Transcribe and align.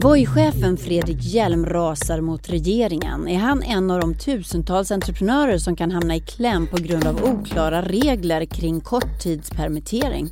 Voi-chefen 0.00 0.76
Fredrik 0.76 1.18
Hjelm 1.20 1.66
rasar 1.66 2.20
mot 2.20 2.50
regeringen. 2.50 3.28
Är 3.28 3.38
han 3.38 3.62
en 3.62 3.90
av 3.90 4.00
de 4.00 4.14
tusentals 4.14 4.90
entreprenörer 4.90 5.58
som 5.58 5.76
kan 5.76 5.90
hamna 5.90 6.16
i 6.16 6.20
kläm 6.20 6.66
på 6.66 6.76
grund 6.76 7.06
av 7.06 7.24
oklara 7.24 7.82
regler 7.82 8.44
kring 8.44 8.80
korttidspermittering? 8.80 10.30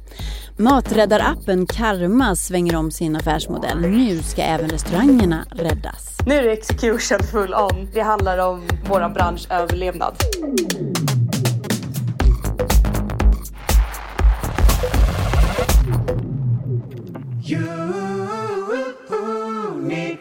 Maträddarappen 0.56 1.66
Karma 1.66 2.36
svänger 2.36 2.76
om 2.76 2.90
sin 2.90 3.16
affärsmodell. 3.16 3.80
Nu 3.80 4.22
ska 4.22 4.42
även 4.42 4.68
restaurangerna 4.68 5.44
räddas. 5.50 6.18
Nu 6.26 6.34
är 6.34 6.42
det 6.42 6.52
execution 6.52 7.18
full 7.32 7.54
on. 7.54 7.88
Det 7.92 8.00
handlar 8.00 8.38
om 8.38 8.62
vår 8.88 9.14
bransch 9.14 9.46
överlevnad 9.50 10.14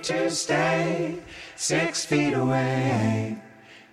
to 0.03 0.29
stay 0.29 1.15
six 1.55 2.05
feet 2.05 2.33
away, 2.33 3.35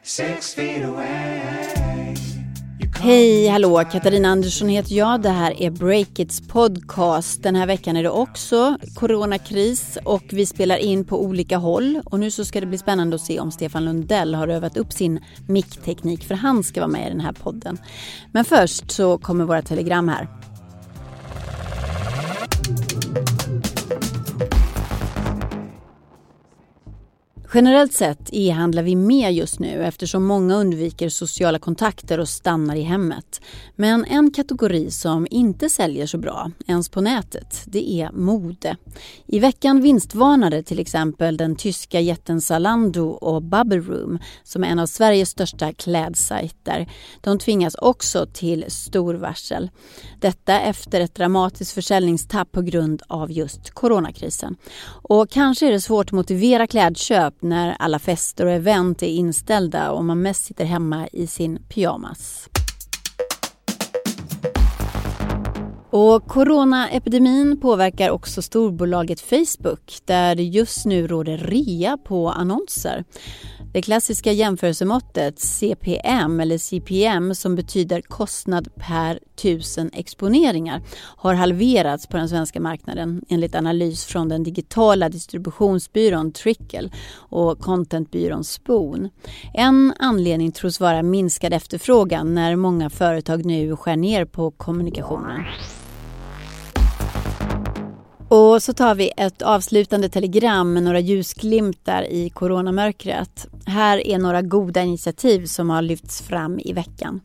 six 0.03 0.55
feet 0.55 0.85
away. 0.85 2.17
Hej, 3.03 3.49
hallå! 3.49 3.85
Katarina 3.93 4.29
Andersson 4.29 4.69
heter 4.69 4.95
jag. 4.95 5.23
Det 5.23 5.29
här 5.29 5.63
är 5.63 5.71
Breakits 5.71 6.41
podcast. 6.49 7.43
Den 7.43 7.57
här 7.57 7.67
veckan 7.67 7.97
är 7.97 8.03
det 8.03 8.11
också 8.11 8.77
coronakris 8.95 9.99
och 10.05 10.25
vi 10.31 10.47
spelar 10.47 10.77
in 10.77 11.05
på 11.05 11.25
olika 11.25 11.57
håll. 11.57 12.01
Och 12.05 12.21
nu 12.21 12.31
så 12.31 12.45
ska 12.45 12.61
det 12.61 12.67
bli 12.67 12.79
spännande 12.79 13.17
att 13.17 13.23
se 13.23 13.41
om 13.41 13.51
Stefan 13.51 13.85
Lundell 13.85 14.35
har 14.35 14.49
övat 14.49 14.77
upp 14.77 14.93
sin 14.93 15.21
mickteknik 15.49 16.25
för 16.25 16.35
han 16.35 16.63
ska 16.63 16.81
vara 16.81 16.91
med 16.91 17.07
i 17.07 17.11
den 17.11 17.21
här 17.21 17.33
podden. 17.33 17.79
Men 18.33 18.45
först 18.45 18.91
så 18.91 19.19
kommer 19.19 19.45
våra 19.45 19.63
telegram 19.63 20.09
här. 20.09 20.40
Generellt 27.55 27.93
sett 27.93 28.29
e-handlar 28.33 28.83
vi 28.83 28.97
mer 28.97 29.31
just 29.31 29.59
nu 29.59 29.85
eftersom 29.85 30.27
många 30.27 30.57
undviker 30.57 31.09
sociala 31.09 31.59
kontakter 31.59 32.21
och 32.21 32.29
stannar 32.29 32.77
i 32.77 32.83
hemmet. 32.83 33.41
Men 33.77 34.05
en 34.05 34.31
kategori 34.31 34.91
som 34.91 35.27
inte 35.31 35.71
säljer 35.71 36.07
så 36.07 36.19
bra, 36.19 36.51
ens 36.67 36.89
på 36.89 37.01
nätet, 37.01 37.63
det 37.67 37.91
är 37.91 38.13
mode. 38.13 38.77
I 39.27 39.39
veckan 39.39 39.81
vinstvarnade 39.81 40.63
till 40.63 40.79
exempel 40.79 41.37
den 41.37 41.57
tyska 41.57 42.01
jätten 42.01 42.41
Zalando 42.41 43.09
och 43.09 43.43
Bubble 43.43 43.81
Room 43.81 44.19
som 44.43 44.65
är 44.65 44.69
en 44.69 44.79
av 44.79 44.87
Sveriges 44.87 45.29
största 45.29 45.73
klädsajter. 45.73 46.89
De 47.21 47.39
tvingas 47.39 47.75
också 47.75 48.27
till 48.33 48.65
stor 48.69 49.15
varsel. 49.15 49.71
Detta 50.21 50.61
efter 50.61 51.01
ett 51.01 51.15
dramatiskt 51.15 51.73
försäljningstapp 51.73 52.53
på 52.53 52.63
grund 52.63 53.03
av 53.09 53.33
just 53.33 53.71
coronakrisen. 53.71 54.57
Och 54.87 55.31
kanske 55.31 55.67
är 55.67 55.73
det 55.73 55.81
svårt 55.81 56.07
att 56.07 56.13
motivera 56.13 56.67
klädköp 56.67 57.40
när 57.43 57.77
alla 57.79 57.99
fester 57.99 58.47
och 58.47 58.53
event 58.53 59.03
är 59.03 59.07
inställda 59.07 59.91
och 59.91 60.05
man 60.05 60.23
mest 60.23 60.45
sitter 60.45 60.65
hemma 60.65 61.09
i 61.13 61.27
sin 61.27 61.59
pyjamas. 61.69 62.50
Och 65.93 66.27
coronaepidemin 66.27 67.61
påverkar 67.61 68.11
också 68.11 68.43
storbolaget 68.43 69.21
Facebook 69.21 69.99
där 70.05 70.35
det 70.35 70.43
just 70.43 70.87
nu 70.87 71.07
råder 71.07 71.39
rea 71.39 71.97
på 71.97 72.29
annonser. 72.31 73.05
Det 73.73 73.83
klassiska 73.83 74.33
jämförelsemåttet 74.33 75.39
CPM 75.39 76.41
eller 76.41 76.59
CPM 76.59 77.35
som 77.35 77.57
betyder 77.57 78.01
kostnad 78.01 78.69
per 78.75 79.19
tusen 79.37 79.91
exponeringar 79.93 80.83
har 81.17 81.35
halverats 81.35 82.07
på 82.07 82.17
den 82.17 82.29
svenska 82.29 82.61
marknaden 82.61 83.25
enligt 83.29 83.55
analys 83.55 84.05
från 84.05 84.29
den 84.29 84.43
digitala 84.43 85.09
distributionsbyrån 85.09 86.33
Trickle 86.33 86.91
och 87.15 87.59
contentbyrån 87.59 88.45
Spoon. 88.45 89.09
En 89.55 89.95
anledning 89.99 90.53
tros 90.53 90.81
vara 90.81 91.03
minskad 91.03 91.53
efterfrågan 91.53 92.35
när 92.35 92.57
många 92.57 92.91
företag 92.91 93.45
nu 93.45 93.77
skär 93.77 93.97
ner 93.97 94.25
på 94.25 94.51
kommunikationen. 94.51 95.45
Och 98.33 98.63
så 98.63 98.73
tar 98.73 98.95
vi 98.95 99.13
ett 99.17 99.43
avslutande 99.43 100.09
telegram 100.09 100.73
med 100.73 100.83
några 100.83 101.01
ljusglimtar 101.01 102.03
i 102.03 102.31
coronamörkret. 102.31 103.47
Här 103.67 104.07
är 104.07 104.19
några 104.19 104.43
goda 104.43 104.83
initiativ 104.83 105.47
som 105.47 105.71
har 105.71 105.83
lyfts 105.83 106.23
fram 106.23 106.59
i 106.59 106.73
veckan. 106.73 107.21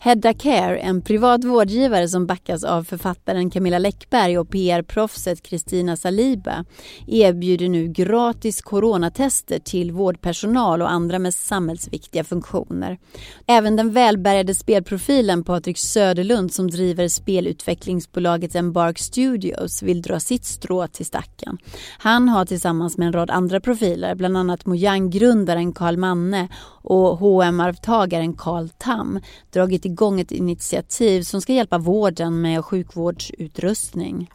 Hedda 0.00 0.34
Care, 0.34 0.78
en 0.78 1.02
privat 1.02 1.44
vårdgivare 1.44 2.08
som 2.08 2.26
backas 2.26 2.64
av 2.64 2.84
författaren 2.84 3.50
Camilla 3.50 3.78
Läckberg 3.78 4.38
och 4.38 4.50
PR-proffset 4.50 5.42
Kristina 5.42 5.96
Saliba, 5.96 6.64
erbjuder 7.06 7.68
nu 7.68 7.88
gratis 7.88 8.62
coronatester 8.62 9.58
till 9.58 9.92
vårdpersonal 9.92 10.82
och 10.82 10.90
andra 10.90 11.18
med 11.18 11.34
samhällsviktiga 11.34 12.24
funktioner. 12.24 12.98
Även 13.46 13.76
den 13.76 13.92
välbärgade 13.92 14.54
spelprofilen 14.54 15.44
Patrik 15.44 15.78
Söderlund 15.78 16.52
som 16.52 16.70
driver 16.70 17.08
spelutvecklingsbolaget 17.08 18.54
Embark 18.54 18.98
Studios 18.98 19.82
vill 19.82 20.02
dra 20.02 20.20
sitt 20.20 20.49
strå 20.50 20.86
till 20.86 21.06
stacken. 21.06 21.58
Han 21.98 22.28
har 22.28 22.44
tillsammans 22.44 22.98
med 22.98 23.06
en 23.06 23.12
rad 23.12 23.30
andra 23.30 23.60
profiler, 23.60 24.14
bland 24.14 24.36
annat 24.36 24.66
Mojang-grundaren 24.66 25.72
Carl 25.72 25.96
Manne 25.96 26.48
och 26.82 27.18
hm 27.18 27.60
arvtagaren 27.60 28.34
Carl 28.34 28.68
Tam 28.68 29.20
dragit 29.52 29.84
igång 29.84 30.20
ett 30.20 30.32
initiativ 30.32 31.22
som 31.22 31.40
ska 31.40 31.52
hjälpa 31.52 31.78
vården 31.78 32.40
med 32.40 32.64
sjukvårdsutrustning. 32.64 34.30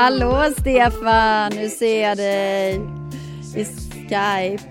Hallå 0.00 0.44
Stefan, 0.58 1.52
nu 1.54 1.68
ser 1.68 2.02
jag 2.08 2.16
dig 2.16 2.80
i 3.56 3.64
Skype. 3.64 4.62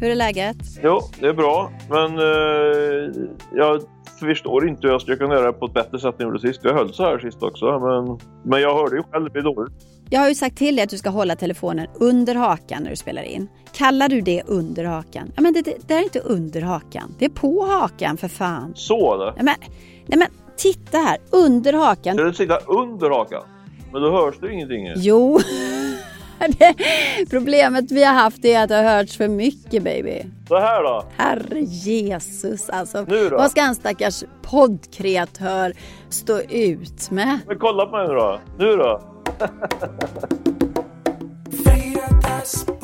Hur 0.00 0.10
är 0.10 0.14
läget? 0.14 0.56
Jo, 0.82 1.00
det 1.20 1.26
är 1.26 1.32
bra. 1.32 1.72
Men 1.90 2.18
eh, 2.18 3.28
jag 3.52 3.82
förstår 4.20 4.68
inte 4.68 4.86
hur 4.86 4.92
jag 4.92 5.02
ska 5.02 5.16
kunna 5.16 5.34
göra 5.34 5.46
det 5.46 5.52
på 5.52 5.66
ett 5.66 5.74
bättre 5.74 5.98
sätt 5.98 6.14
än 6.14 6.14
jag 6.18 6.26
gjorde 6.26 6.40
sist. 6.40 6.60
Jag 6.62 6.74
höll 6.74 6.94
så 6.94 7.02
här 7.02 7.18
sist 7.18 7.42
också. 7.42 7.64
Men, 7.64 8.18
men 8.44 8.60
jag 8.60 8.74
hörde 8.74 8.96
ju 8.96 9.02
själv, 9.02 9.32
det 9.32 9.38
är 9.38 9.42
dåligt. 9.42 9.72
Jag 10.10 10.20
har 10.20 10.28
ju 10.28 10.34
sagt 10.34 10.56
till 10.56 10.76
dig 10.76 10.82
att 10.82 10.90
du 10.90 10.98
ska 10.98 11.10
hålla 11.10 11.36
telefonen 11.36 11.86
under 11.94 12.34
hakan 12.34 12.82
när 12.82 12.90
du 12.90 12.96
spelar 12.96 13.22
in. 13.22 13.48
Kallar 13.72 14.08
du 14.08 14.20
det 14.20 14.42
under 14.46 14.84
hakan? 14.84 15.32
Ja, 15.36 15.42
men 15.42 15.52
det, 15.52 15.62
det, 15.62 15.74
det 15.86 15.94
är 15.94 16.02
inte 16.02 16.20
under 16.20 16.60
hakan. 16.60 17.14
Det 17.18 17.24
är 17.24 17.30
på 17.30 17.66
hakan 17.66 18.16
för 18.16 18.28
fan. 18.28 18.72
Så 18.74 19.14
eller? 19.14 19.32
Nej 19.32 19.44
men, 19.44 19.54
nej 20.06 20.18
men 20.18 20.28
titta 20.56 20.98
här, 20.98 21.18
under 21.30 21.72
hakan. 21.72 22.16
Ska 22.16 22.24
du 22.24 22.32
sitta 22.32 22.56
under 22.56 23.10
hakan? 23.10 23.42
Men 23.92 24.02
då 24.02 24.10
hörs 24.10 24.34
det 24.40 24.52
ingenting. 24.52 24.92
Jo. 24.96 25.38
Det, 26.58 26.74
problemet 27.30 27.90
vi 27.90 28.04
har 28.04 28.14
haft 28.14 28.44
är 28.44 28.62
att 28.62 28.68
det 28.68 28.74
har 28.74 28.82
hörts 28.82 29.16
för 29.16 29.28
mycket 29.28 29.82
baby. 29.82 30.22
Så 30.48 30.58
här 30.58 30.82
då? 30.82 31.04
Herre 31.16 31.60
Jesus 31.60 32.70
alltså. 32.70 33.04
Nu 33.08 33.28
då? 33.28 33.36
Vad 33.36 33.50
ska 33.50 33.60
en 33.60 33.74
stackars 33.74 34.24
poddkreatör 34.42 35.72
stå 36.08 36.40
ut 36.40 37.10
med? 37.10 37.38
Men 37.46 37.58
kolla 37.58 37.86
på 37.86 37.96
mig 37.96 38.08
nu 38.08 38.14
då. 38.14 38.40
Nu 38.58 38.76
då? 38.76 39.02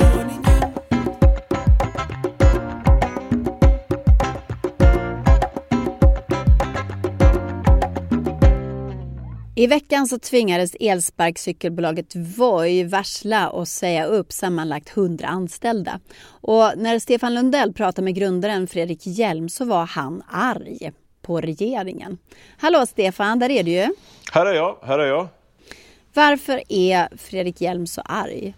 I 9.59 9.67
veckan 9.67 10.07
så 10.07 10.19
tvingades 10.19 10.77
elsparkcykelbolaget 10.81 12.17
Voi 12.17 12.85
varsla 12.85 13.49
och 13.49 13.69
säga 13.69 14.05
upp 14.05 14.33
sammanlagt 14.33 14.97
100 14.97 15.29
anställda. 15.29 16.01
Och 16.29 16.73
när 16.77 16.99
Stefan 16.99 17.35
Lundell 17.35 17.73
pratade 17.73 18.05
med 18.05 18.15
grundaren 18.15 18.67
Fredrik 18.67 19.07
Hjelm 19.07 19.49
så 19.49 19.65
var 19.65 19.87
han 19.87 20.23
arg 20.33 20.93
på 21.23 21.41
regeringen. 21.41 22.19
Hallå 22.59 22.87
Stefan, 22.87 23.39
där 23.39 23.51
är 23.51 23.63
du 23.63 23.71
ju. 23.71 23.89
Här 24.33 24.47
är 24.47 24.55
jag, 24.55 24.77
här 24.83 24.99
är 24.99 25.07
jag. 25.07 25.29
Varför 26.15 26.63
är 26.69 27.17
Fredrik 27.17 27.61
Hjelm 27.61 27.87
så 27.87 28.01
arg? 28.01 28.55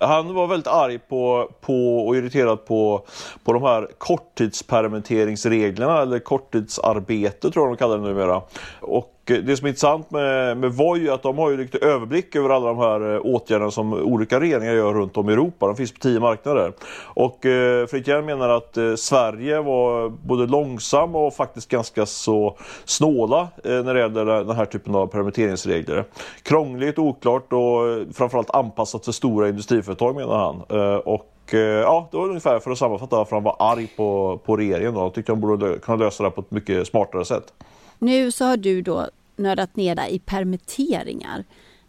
Han 0.00 0.34
var 0.34 0.46
väldigt 0.46 0.66
arg 0.66 0.98
på, 0.98 1.50
på 1.60 2.06
och 2.06 2.16
irriterad 2.16 2.66
på, 2.66 3.06
på 3.44 3.52
de 3.52 3.62
här 3.62 3.88
korttidspermitteringsreglerna 3.98 6.02
eller 6.02 6.18
korttidsarbete 6.18 7.50
tror 7.50 7.66
jag 7.66 7.74
de 7.74 7.78
kallar 7.78 7.98
det 7.98 8.04
numera. 8.04 8.42
Och 8.80 9.17
Eh, 9.30 9.38
det 9.38 9.56
som 9.56 9.66
är 9.66 9.68
intressant 9.68 10.10
med, 10.10 10.56
med 10.56 10.72
Voi 10.72 11.08
är 11.08 11.12
att 11.12 11.22
de 11.22 11.38
har 11.38 11.50
ju 11.50 11.56
lite 11.56 11.78
överblick 11.78 12.36
över 12.36 12.50
alla 12.50 12.66
de 12.66 12.78
här 12.78 13.14
eh, 13.14 13.20
åtgärderna 13.24 13.70
som 13.70 13.92
olika 13.92 14.40
regeringar 14.40 14.72
gör 14.72 14.94
runt 14.94 15.16
om 15.16 15.30
i 15.30 15.32
Europa. 15.32 15.66
De 15.66 15.76
finns 15.76 15.92
på 15.92 15.98
tio 15.98 16.20
marknader. 16.20 16.72
Och 17.02 17.46
eh, 17.46 17.86
Fredrik 17.86 18.08
Hjelm 18.08 18.26
menar 18.26 18.48
att 18.48 18.76
eh, 18.76 18.94
Sverige 18.94 19.60
var 19.60 20.08
både 20.08 20.46
långsam 20.46 21.16
och 21.16 21.34
faktiskt 21.34 21.68
ganska 21.68 22.06
så 22.06 22.56
snåla 22.84 23.48
eh, 23.64 23.70
när 23.70 23.94
det 23.94 24.00
gäller 24.00 24.24
den 24.24 24.56
här 24.56 24.64
typen 24.64 24.94
av 24.94 25.06
permitteringsregler. 25.06 26.04
Krångligt, 26.42 26.98
oklart 26.98 27.52
och 27.52 27.88
eh, 27.88 28.06
framförallt 28.12 28.50
anpassat 28.50 29.04
för 29.04 29.12
stora 29.12 29.48
industriföretag 29.48 30.14
menar 30.14 30.36
han. 30.36 30.80
Eh, 30.80 30.96
och 30.96 31.34
ja, 31.52 32.08
det 32.10 32.16
var 32.16 32.28
ungefär 32.28 32.58
för 32.58 32.70
att 32.70 32.78
sammanfatta 32.78 33.16
varför 33.16 33.36
han 33.36 33.42
var 33.42 33.56
arg 33.58 33.86
på, 33.96 34.40
på 34.44 34.56
regeringen. 34.56 34.94
Då. 34.94 35.00
Han 35.00 35.12
tyckte 35.12 35.32
han 35.32 35.40
borde 35.40 35.78
kunna 35.78 35.96
lösa 35.96 36.22
det 36.22 36.28
här 36.28 36.34
på 36.34 36.40
ett 36.40 36.50
mycket 36.50 36.86
smartare 36.86 37.24
sätt. 37.24 37.52
Nu 37.98 38.32
så 38.32 38.44
har 38.44 38.56
du 38.56 38.82
då 38.82 39.06
nördat 39.38 39.76
ner 39.76 39.94
dig 39.94 40.14
i 40.14 40.18
permitteringar. 40.18 41.44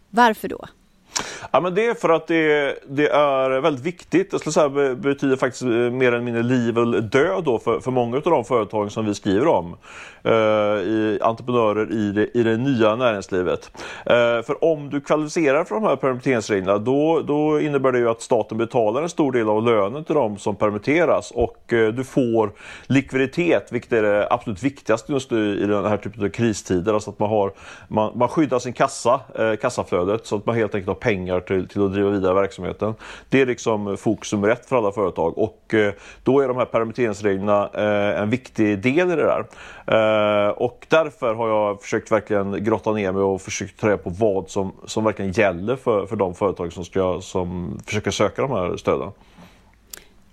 Varför 0.09 0.47
då? 0.47 0.65
Ja, 1.51 1.59
men 1.59 1.75
det 1.75 1.85
är 1.85 1.93
för 1.93 2.09
att 2.09 2.27
det, 2.27 2.75
det 2.87 3.09
är 3.09 3.59
väldigt 3.59 3.85
viktigt. 3.85 4.27
Jag 4.31 4.41
skulle 4.41 4.53
säga 4.53 4.69
det 4.69 4.95
betyder 4.95 5.35
faktiskt 5.35 5.63
eh, 5.63 5.69
mer 5.69 6.07
eller 6.07 6.21
mindre 6.21 6.43
liv 6.43 6.77
eller 6.77 7.01
död 7.01 7.43
då 7.43 7.59
för, 7.59 7.79
för 7.79 7.91
många 7.91 8.17
av 8.17 8.23
de 8.23 8.45
företag 8.45 8.91
som 8.91 9.05
vi 9.05 9.13
skriver 9.13 9.47
om. 9.47 9.75
Eh, 10.23 10.31
i 10.81 11.19
entreprenörer 11.21 11.91
i 11.91 12.11
det, 12.11 12.37
i 12.37 12.43
det 12.43 12.57
nya 12.57 12.95
näringslivet. 12.95 13.71
Eh, 14.05 14.15
för 14.45 14.63
om 14.63 14.89
du 14.89 15.01
kvalificerar 15.01 15.63
för 15.63 15.75
de 15.75 15.83
här 15.83 15.95
permitteringsreglerna 15.95 16.77
då, 16.77 17.21
då 17.21 17.59
innebär 17.59 17.91
det 17.91 17.99
ju 17.99 18.09
att 18.09 18.21
staten 18.21 18.57
betalar 18.57 19.01
en 19.01 19.09
stor 19.09 19.31
del 19.31 19.49
av 19.49 19.63
lönen 19.63 20.03
till 20.03 20.15
de 20.15 20.37
som 20.37 20.55
permitteras 20.55 21.31
och 21.31 21.73
eh, 21.73 21.87
du 21.87 22.03
får 22.03 22.51
likviditet, 22.87 23.67
vilket 23.71 23.93
är 23.93 24.01
det 24.01 24.27
absolut 24.31 24.63
viktigaste 24.63 25.13
just 25.13 25.31
i, 25.31 25.35
i 25.35 25.65
den 25.65 25.85
här 25.85 25.97
typen 25.97 26.23
av 26.23 26.29
kristider. 26.29 26.93
Alltså 26.93 27.09
att 27.09 27.19
man, 27.19 27.29
har, 27.29 27.51
man, 27.87 28.17
man 28.17 28.27
skyddar 28.27 28.59
sin 28.59 28.73
kassa, 28.73 29.21
eh, 29.39 29.55
kassaflödet 29.55 30.27
så 30.27 30.35
att 30.35 30.45
man 30.45 30.55
helt 30.55 30.75
enkelt 30.75 30.87
har 30.87 30.95
pengar 30.95 31.08
till, 31.47 31.67
till 31.67 31.85
att 31.85 31.93
driva 31.93 32.09
vidare 32.09 32.33
verksamheten. 32.33 32.93
Det 33.29 33.41
är 33.41 33.45
liksom 33.45 33.87
eh, 33.87 33.95
fokus 33.95 34.33
nummer 34.33 34.49
ett 34.49 34.65
för 34.65 34.77
alla 34.77 34.91
företag 34.91 35.37
och 35.37 35.73
eh, 35.73 35.93
då 36.23 36.39
är 36.39 36.47
de 36.47 36.57
här 36.57 36.65
permitteringsreglerna 36.65 37.69
eh, 37.73 38.21
en 38.21 38.29
viktig 38.29 38.81
del 38.81 39.11
i 39.11 39.15
det 39.15 39.23
där. 39.23 39.45
Och 40.57 40.85
därför 40.89 41.33
har 41.33 41.47
jag 41.49 41.81
försökt 41.81 42.11
verkligen 42.11 42.63
grotta 42.63 42.91
ner 42.91 43.11
mig 43.11 43.21
och 43.21 43.41
försökt 43.41 43.79
ta 43.79 43.87
reda 43.87 43.97
på 43.97 44.09
vad 44.09 44.49
som, 44.49 44.71
som 44.85 45.03
verkligen 45.03 45.31
gäller 45.31 45.75
för, 45.75 46.05
för 46.05 46.15
de 46.15 46.35
företag 46.35 46.73
som, 46.73 46.85
ska, 46.85 47.21
som 47.21 47.79
försöker 47.85 48.11
söka 48.11 48.41
de 48.41 48.51
här 48.51 48.77
stöden. 48.77 49.11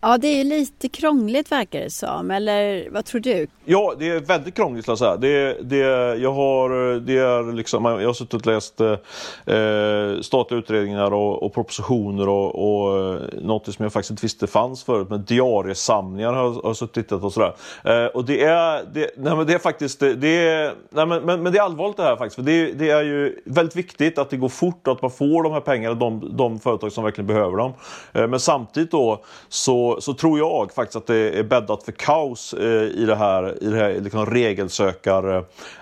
Ja, 0.06 0.18
det 0.18 0.28
är 0.28 0.36
ju 0.36 0.44
lite 0.44 0.88
krångligt 0.88 1.52
verkar 1.52 1.80
det 1.80 1.90
som, 1.90 2.30
eller 2.30 2.90
vad 2.90 3.04
tror 3.04 3.20
du? 3.20 3.46
Ja, 3.64 3.94
det 3.98 4.08
är 4.08 4.20
väldigt 4.20 4.54
krångligt 4.54 4.84
skulle 4.84 4.92
jag 4.92 4.98
säga. 4.98 5.16
Det, 5.16 5.56
det, 5.62 5.76
jag, 6.16 6.32
har, 6.32 7.00
det 7.00 7.18
är 7.18 7.52
liksom, 7.52 7.84
jag 7.84 8.06
har 8.06 8.12
suttit 8.12 8.34
och 8.34 8.46
läst 8.46 8.80
eh, 8.80 10.20
statliga 10.20 10.58
utredningar 10.58 11.14
och, 11.14 11.42
och 11.42 11.54
propositioner 11.54 12.28
och, 12.28 12.54
och 12.54 12.98
eh, 12.98 13.20
något 13.42 13.74
som 13.74 13.82
jag 13.82 13.92
faktiskt 13.92 14.10
inte 14.10 14.22
visste 14.22 14.46
fanns 14.46 14.84
förut, 14.84 15.06
men 15.10 15.24
diariesamlingar 15.24 16.32
har 16.32 16.44
jag 16.44 16.52
har 16.52 16.60
jag 16.64 16.76
suttit 16.76 16.96
och 16.96 17.04
tittat 17.04 17.24
och 17.24 17.32
sådär. 17.32 17.54
Eh, 17.84 18.06
och 18.06 18.24
det 18.24 18.44
är, 18.44 18.84
det, 18.94 19.10
nej, 19.16 19.36
men 19.36 19.46
det 19.46 19.54
är 19.54 19.58
faktiskt, 19.58 20.00
det, 20.00 20.14
det 20.14 20.48
är, 20.48 20.74
nej, 20.90 21.06
men, 21.06 21.22
men, 21.22 21.42
men 21.42 21.52
det 21.52 21.58
är 21.58 21.62
allvarligt 21.62 21.96
det 21.96 22.02
här 22.02 22.16
faktiskt. 22.16 22.34
För 22.34 22.42
det, 22.42 22.72
det 22.72 22.90
är 22.90 23.02
ju 23.02 23.42
väldigt 23.44 23.76
viktigt 23.76 24.18
att 24.18 24.30
det 24.30 24.36
går 24.36 24.48
fort 24.48 24.86
och 24.86 24.92
att 24.92 25.02
man 25.02 25.10
får 25.10 25.42
de 25.42 25.52
här 25.52 25.60
pengarna, 25.60 25.94
de, 25.94 26.36
de 26.36 26.60
företag 26.60 26.92
som 26.92 27.04
verkligen 27.04 27.26
behöver 27.26 27.56
dem. 27.56 27.72
Eh, 28.12 28.26
men 28.26 28.40
samtidigt 28.40 28.90
då 28.90 29.24
så, 29.48 29.95
så 29.98 30.14
tror 30.14 30.38
jag 30.38 30.72
faktiskt 30.72 30.96
att 30.96 31.06
det 31.06 31.38
är 31.38 31.42
bäddat 31.42 31.82
för 31.82 31.92
kaos 31.92 32.54
eh, 32.54 32.82
i 32.82 33.04
det 33.06 33.16
här, 33.16 33.62
i 33.62 33.66
det 33.66 33.76
här 33.76 34.00
liksom 34.00 34.26
regelsökar 34.26 35.36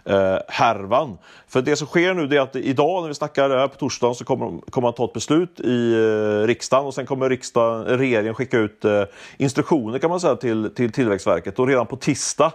eh, 0.04 0.38
härvan. 0.48 1.18
För 1.48 1.62
det 1.62 1.76
som 1.76 1.86
sker 1.86 2.14
nu 2.14 2.26
det 2.26 2.36
är 2.36 2.40
att 2.40 2.56
idag 2.56 3.02
när 3.02 3.08
vi 3.08 3.14
snackar 3.14 3.48
det 3.48 3.58
här 3.58 3.68
på 3.68 3.76
torsdagen 3.76 4.14
så 4.14 4.24
kommer, 4.24 4.70
kommer 4.70 4.86
man 4.86 4.94
ta 4.94 5.04
ett 5.04 5.12
beslut 5.12 5.60
i 5.60 5.92
eh, 5.92 6.46
riksdagen 6.46 6.86
och 6.86 6.94
sen 6.94 7.06
kommer 7.06 7.28
riksdagen, 7.28 7.84
regeringen 7.84 8.34
skicka 8.34 8.58
ut 8.58 8.84
eh, 8.84 9.02
instruktioner 9.36 9.98
kan 9.98 10.10
man 10.10 10.20
säga 10.20 10.36
till, 10.36 10.70
till 10.74 10.92
Tillväxtverket 10.92 11.58
och 11.58 11.66
redan 11.66 11.86
på 11.86 11.96
tisdag 11.96 12.52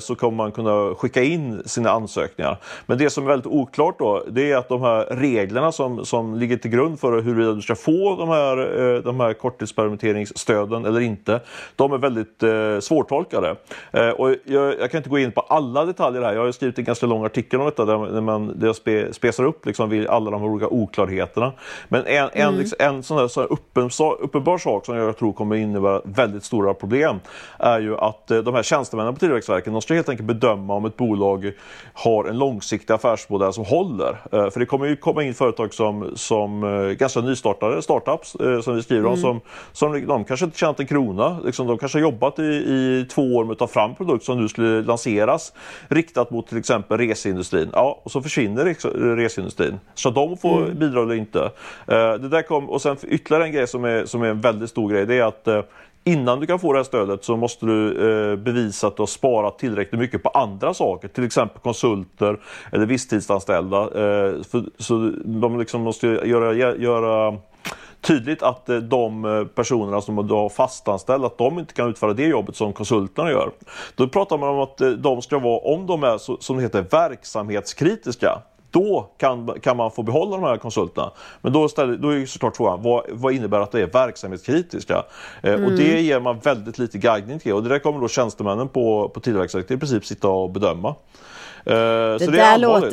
så 0.00 0.14
kommer 0.14 0.36
man 0.36 0.52
kunna 0.52 0.94
skicka 0.94 1.22
in 1.22 1.62
sina 1.66 1.90
ansökningar. 1.90 2.56
Men 2.86 2.98
det 2.98 3.10
som 3.10 3.24
är 3.24 3.28
väldigt 3.28 3.46
oklart 3.46 3.98
då, 3.98 4.24
det 4.30 4.52
är 4.52 4.56
att 4.56 4.68
de 4.68 4.82
här 4.82 5.06
reglerna 5.10 5.72
som, 5.72 6.04
som 6.04 6.34
ligger 6.34 6.56
till 6.56 6.70
grund 6.70 7.00
för 7.00 7.22
huruvida 7.22 7.52
du 7.52 7.62
ska 7.62 7.74
få 7.74 8.16
de 8.16 8.28
här, 8.28 8.56
eh, 8.80 9.02
de 9.02 9.20
här 9.20 9.32
korttidspermitteringsstöden 9.32 10.84
eller 10.84 11.00
inte, 11.00 11.40
de 11.76 11.92
är 11.92 11.98
väldigt 11.98 12.42
eh, 12.42 12.80
svårtolkade. 12.80 13.56
Eh, 13.92 14.08
och 14.08 14.34
jag, 14.44 14.80
jag 14.80 14.90
kan 14.90 14.98
inte 14.98 15.10
gå 15.10 15.18
in 15.18 15.32
på 15.32 15.40
alla 15.40 15.84
detaljer 15.84 16.22
här. 16.22 16.34
Jag 16.34 16.44
har 16.44 16.52
skrivit 16.52 16.78
en 16.78 16.84
ganska 16.84 17.06
lång 17.06 17.24
artikel 17.24 17.60
om 17.60 17.66
detta 17.66 17.84
där, 17.84 18.20
man, 18.20 18.58
där 18.58 18.66
jag 18.66 18.76
spe, 18.76 19.12
spesar 19.12 19.44
upp 19.44 19.66
liksom 19.66 19.90
vid 19.90 20.06
alla 20.06 20.30
de 20.30 20.40
här 20.40 20.48
olika 20.48 20.68
oklarheterna. 20.68 21.52
Men 21.88 22.06
en, 22.06 22.28
en, 22.32 22.56
liksom, 22.56 22.76
en 22.80 23.02
sån 23.02 23.16
där, 23.16 23.28
sån 23.28 23.42
där 23.42 23.52
uppen, 23.52 23.90
uppenbar 24.20 24.58
sak 24.58 24.86
som 24.86 24.96
jag 24.96 25.18
tror 25.18 25.32
kommer 25.32 25.56
innebära 25.56 26.00
väldigt 26.04 26.44
stora 26.44 26.74
problem 26.74 27.20
är 27.58 27.80
ju 27.80 27.96
att 27.96 28.30
eh, 28.30 28.38
de 28.38 28.54
här 28.54 28.62
tjänstemännen 28.62 29.14
på 29.14 29.20
Tillväxtverket 29.20 29.63
de 29.72 29.82
ska 29.82 29.94
helt 29.94 30.08
enkelt 30.08 30.26
bedöma 30.26 30.74
om 30.74 30.84
ett 30.84 30.96
bolag 30.96 31.52
har 31.92 32.24
en 32.24 32.38
långsiktig 32.38 32.94
affärsmodell 32.94 33.52
som 33.52 33.64
håller. 33.64 34.20
Eh, 34.32 34.50
För 34.50 34.60
det 34.60 34.66
kommer 34.66 34.86
ju 34.86 34.96
komma 34.96 35.22
in 35.22 35.34
företag 35.34 35.74
som, 35.74 36.12
som 36.14 36.64
eh, 36.64 36.90
ganska 36.90 37.20
nystartade 37.20 37.82
startups 37.82 38.34
eh, 38.34 38.60
som 38.60 38.76
vi 38.76 38.82
skriver 38.82 39.06
om 39.06 39.16
som, 39.16 39.40
som 39.72 40.06
de 40.06 40.24
kanske 40.24 40.44
inte 40.46 40.58
tjänat 40.58 40.80
en 40.80 40.86
krona. 40.86 41.38
Liksom, 41.44 41.66
de 41.66 41.78
kanske 41.78 41.98
har 41.98 42.02
jobbat 42.02 42.38
i, 42.38 42.42
i 42.42 43.06
två 43.10 43.22
år 43.22 43.44
med 43.44 43.52
att 43.52 43.58
ta 43.58 43.66
fram 43.66 43.94
produkt 43.94 44.24
som 44.24 44.40
nu 44.40 44.48
skulle 44.48 44.82
lanseras 44.82 45.52
riktat 45.88 46.30
mot 46.30 46.46
till 46.46 46.58
exempel 46.58 46.98
reseindustrin. 46.98 47.70
Ja, 47.72 48.00
och 48.02 48.10
så 48.10 48.22
försvinner 48.22 49.16
reseindustrin. 49.16 49.80
Ska 49.94 50.10
de 50.10 50.36
få 50.36 50.66
bidra 50.74 51.02
eller 51.02 51.14
inte? 51.14 51.50
Det 51.86 52.28
där 52.28 52.42
kom, 52.42 52.70
och 52.70 52.82
sen 52.82 52.96
ytterligare 53.02 53.44
en 53.44 53.52
grej 53.52 53.66
som 53.66 53.84
är, 53.84 54.06
som 54.06 54.22
är 54.22 54.26
en 54.26 54.40
väldigt 54.40 54.70
stor 54.70 54.90
grej 54.90 55.06
det 55.06 55.18
är 55.18 55.24
att 55.24 55.48
Innan 56.06 56.40
du 56.40 56.46
kan 56.46 56.58
få 56.58 56.72
det 56.72 56.78
här 56.78 56.84
stödet 56.84 57.24
så 57.24 57.36
måste 57.36 57.66
du 57.66 58.08
eh, 58.32 58.36
bevisa 58.36 58.86
att 58.86 58.96
du 58.96 59.02
har 59.02 59.06
sparat 59.06 59.58
tillräckligt 59.58 60.00
mycket 60.00 60.22
på 60.22 60.28
andra 60.28 60.74
saker, 60.74 61.08
till 61.08 61.24
exempel 61.24 61.60
konsulter 61.60 62.40
eller 62.72 62.86
visstidsanställda. 62.86 63.80
Eh, 63.80 64.34
så 64.78 65.12
de 65.24 65.58
liksom 65.58 65.80
måste 65.80 66.06
göra, 66.06 66.54
göra 66.76 67.38
tydligt 68.00 68.42
att 68.42 68.68
eh, 68.68 68.76
de 68.76 69.48
personerna 69.54 70.00
som 70.00 70.26
du 70.26 70.34
har 70.34 70.48
fastanställt, 70.48 71.24
att 71.24 71.38
de 71.38 71.58
inte 71.58 71.74
kan 71.74 71.90
utföra 71.90 72.12
det 72.12 72.26
jobbet 72.26 72.56
som 72.56 72.72
konsulterna 72.72 73.30
gör. 73.30 73.50
Då 73.94 74.08
pratar 74.08 74.38
man 74.38 74.48
om 74.48 74.60
att 74.60 74.80
de 74.98 75.22
ska 75.22 75.38
vara, 75.38 75.58
om 75.58 75.86
de 75.86 76.04
är 76.04 76.42
som 76.42 76.56
det 76.56 76.62
heter, 76.62 76.84
verksamhetskritiska, 76.90 78.42
då 78.74 79.10
kan, 79.18 79.60
kan 79.62 79.76
man 79.76 79.90
få 79.90 80.02
behålla 80.02 80.36
de 80.36 80.44
här 80.44 80.56
konsulterna. 80.56 81.10
Men 81.42 81.52
då, 81.52 81.68
ställer, 81.68 81.96
då 81.96 82.08
är 82.08 82.16
ju 82.16 82.26
såklart 82.26 82.56
frågan, 82.56 82.82
vad, 82.82 83.04
vad 83.10 83.32
innebär 83.32 83.60
att 83.60 83.72
det 83.72 83.80
är 83.82 83.86
verksamhetskritiska? 83.86 85.04
Eh, 85.42 85.54
Och 85.54 85.72
det 85.72 86.00
ger 86.00 86.20
man 86.20 86.38
väldigt 86.38 86.78
lite 86.78 86.98
guidning 86.98 87.38
till 87.38 87.52
och 87.52 87.62
det 87.62 87.68
där 87.68 87.78
kommer 87.78 88.00
då 88.00 88.08
tjänstemännen 88.08 88.68
på, 88.68 89.08
på 89.08 89.20
Tillväxtverket 89.20 89.70
i 89.70 89.76
princip 89.76 90.06
sitta 90.06 90.28
och 90.28 90.50
bedöma. 90.50 90.88
Eh, 90.88 90.94
Det, 91.64 92.18
så 92.24 92.30
där 92.30 92.38
är 92.38 92.42
allvarligt. 92.54 92.90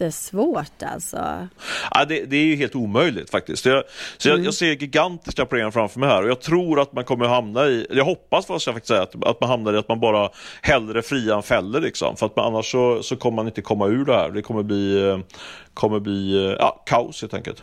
Jättesvårt 0.00 0.82
alltså. 0.82 1.48
Ja, 1.90 2.04
det, 2.04 2.24
det 2.24 2.36
är 2.36 2.44
ju 2.44 2.56
helt 2.56 2.74
omöjligt 2.74 3.30
faktiskt. 3.30 3.62
Så 3.62 3.68
jag, 3.68 3.84
så 4.16 4.28
jag, 4.28 4.44
jag 4.44 4.54
ser 4.54 4.66
gigantiska 4.66 5.46
problem 5.46 5.72
framför 5.72 6.00
mig 6.00 6.08
här 6.08 6.22
och 6.22 6.28
jag 6.28 6.40
tror 6.40 6.80
att 6.80 6.92
man 6.92 7.04
kommer 7.04 7.28
hamna 7.28 7.66
i, 7.66 7.86
jag 7.90 8.04
hoppas 8.04 8.46
fast 8.46 8.66
jag 8.66 8.74
faktiskt 8.74 8.88
säga, 8.88 9.02
att, 9.02 9.24
att 9.24 9.40
man 9.40 9.50
hamnar 9.50 9.74
i 9.74 9.76
att 9.76 9.88
man 9.88 10.00
bara 10.00 10.30
hellre 10.62 11.02
fria 11.02 11.36
än 11.36 11.42
fäller 11.42 11.80
liksom. 11.80 12.16
För 12.16 12.26
att 12.26 12.36
man, 12.36 12.46
annars 12.46 12.70
så, 12.70 13.02
så 13.02 13.16
kommer 13.16 13.36
man 13.36 13.46
inte 13.46 13.62
komma 13.62 13.86
ur 13.86 14.04
det 14.04 14.14
här. 14.14 14.30
Det 14.30 14.42
kommer 14.42 14.62
bli, 14.62 15.08
eh, 15.08 15.18
kommer 15.74 16.00
bli 16.00 16.46
eh, 16.46 16.56
ja, 16.58 16.82
kaos 16.86 17.20
helt 17.20 17.34
enkelt. 17.34 17.62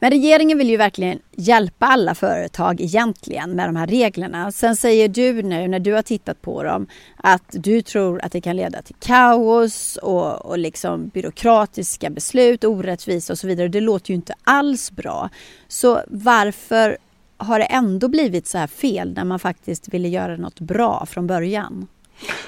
Men 0.00 0.10
regeringen 0.10 0.58
vill 0.58 0.70
ju 0.70 0.76
verkligen 0.76 1.18
hjälpa 1.36 1.86
alla 1.86 2.14
företag 2.14 2.80
egentligen 2.80 3.50
med 3.50 3.68
de 3.68 3.76
här 3.76 3.86
reglerna. 3.86 4.52
Sen 4.52 4.76
säger 4.76 5.08
du 5.08 5.42
nu 5.42 5.68
när 5.68 5.80
du 5.80 5.92
har 5.92 6.02
tittat 6.02 6.42
på 6.42 6.62
dem 6.62 6.86
att 7.16 7.44
du 7.50 7.82
tror 7.82 8.24
att 8.24 8.32
det 8.32 8.40
kan 8.40 8.56
leda 8.56 8.82
till 8.82 8.94
kaos 8.94 9.96
och, 9.96 10.46
och 10.46 10.58
liksom 10.58 11.08
byråkratiska 11.08 12.10
beslut, 12.10 12.64
orättvisa 12.64 13.32
och 13.32 13.38
så 13.38 13.46
vidare. 13.46 13.68
Det 13.68 13.80
låter 13.80 14.10
ju 14.10 14.14
inte 14.14 14.34
alls 14.44 14.90
bra. 14.90 15.28
Så 15.68 16.00
varför 16.06 16.98
har 17.36 17.58
det 17.58 17.64
ändå 17.64 18.08
blivit 18.08 18.46
så 18.46 18.58
här 18.58 18.66
fel 18.66 19.12
när 19.16 19.24
man 19.24 19.38
faktiskt 19.38 19.88
ville 19.88 20.08
göra 20.08 20.36
något 20.36 20.60
bra 20.60 21.06
från 21.06 21.26
början? 21.26 21.86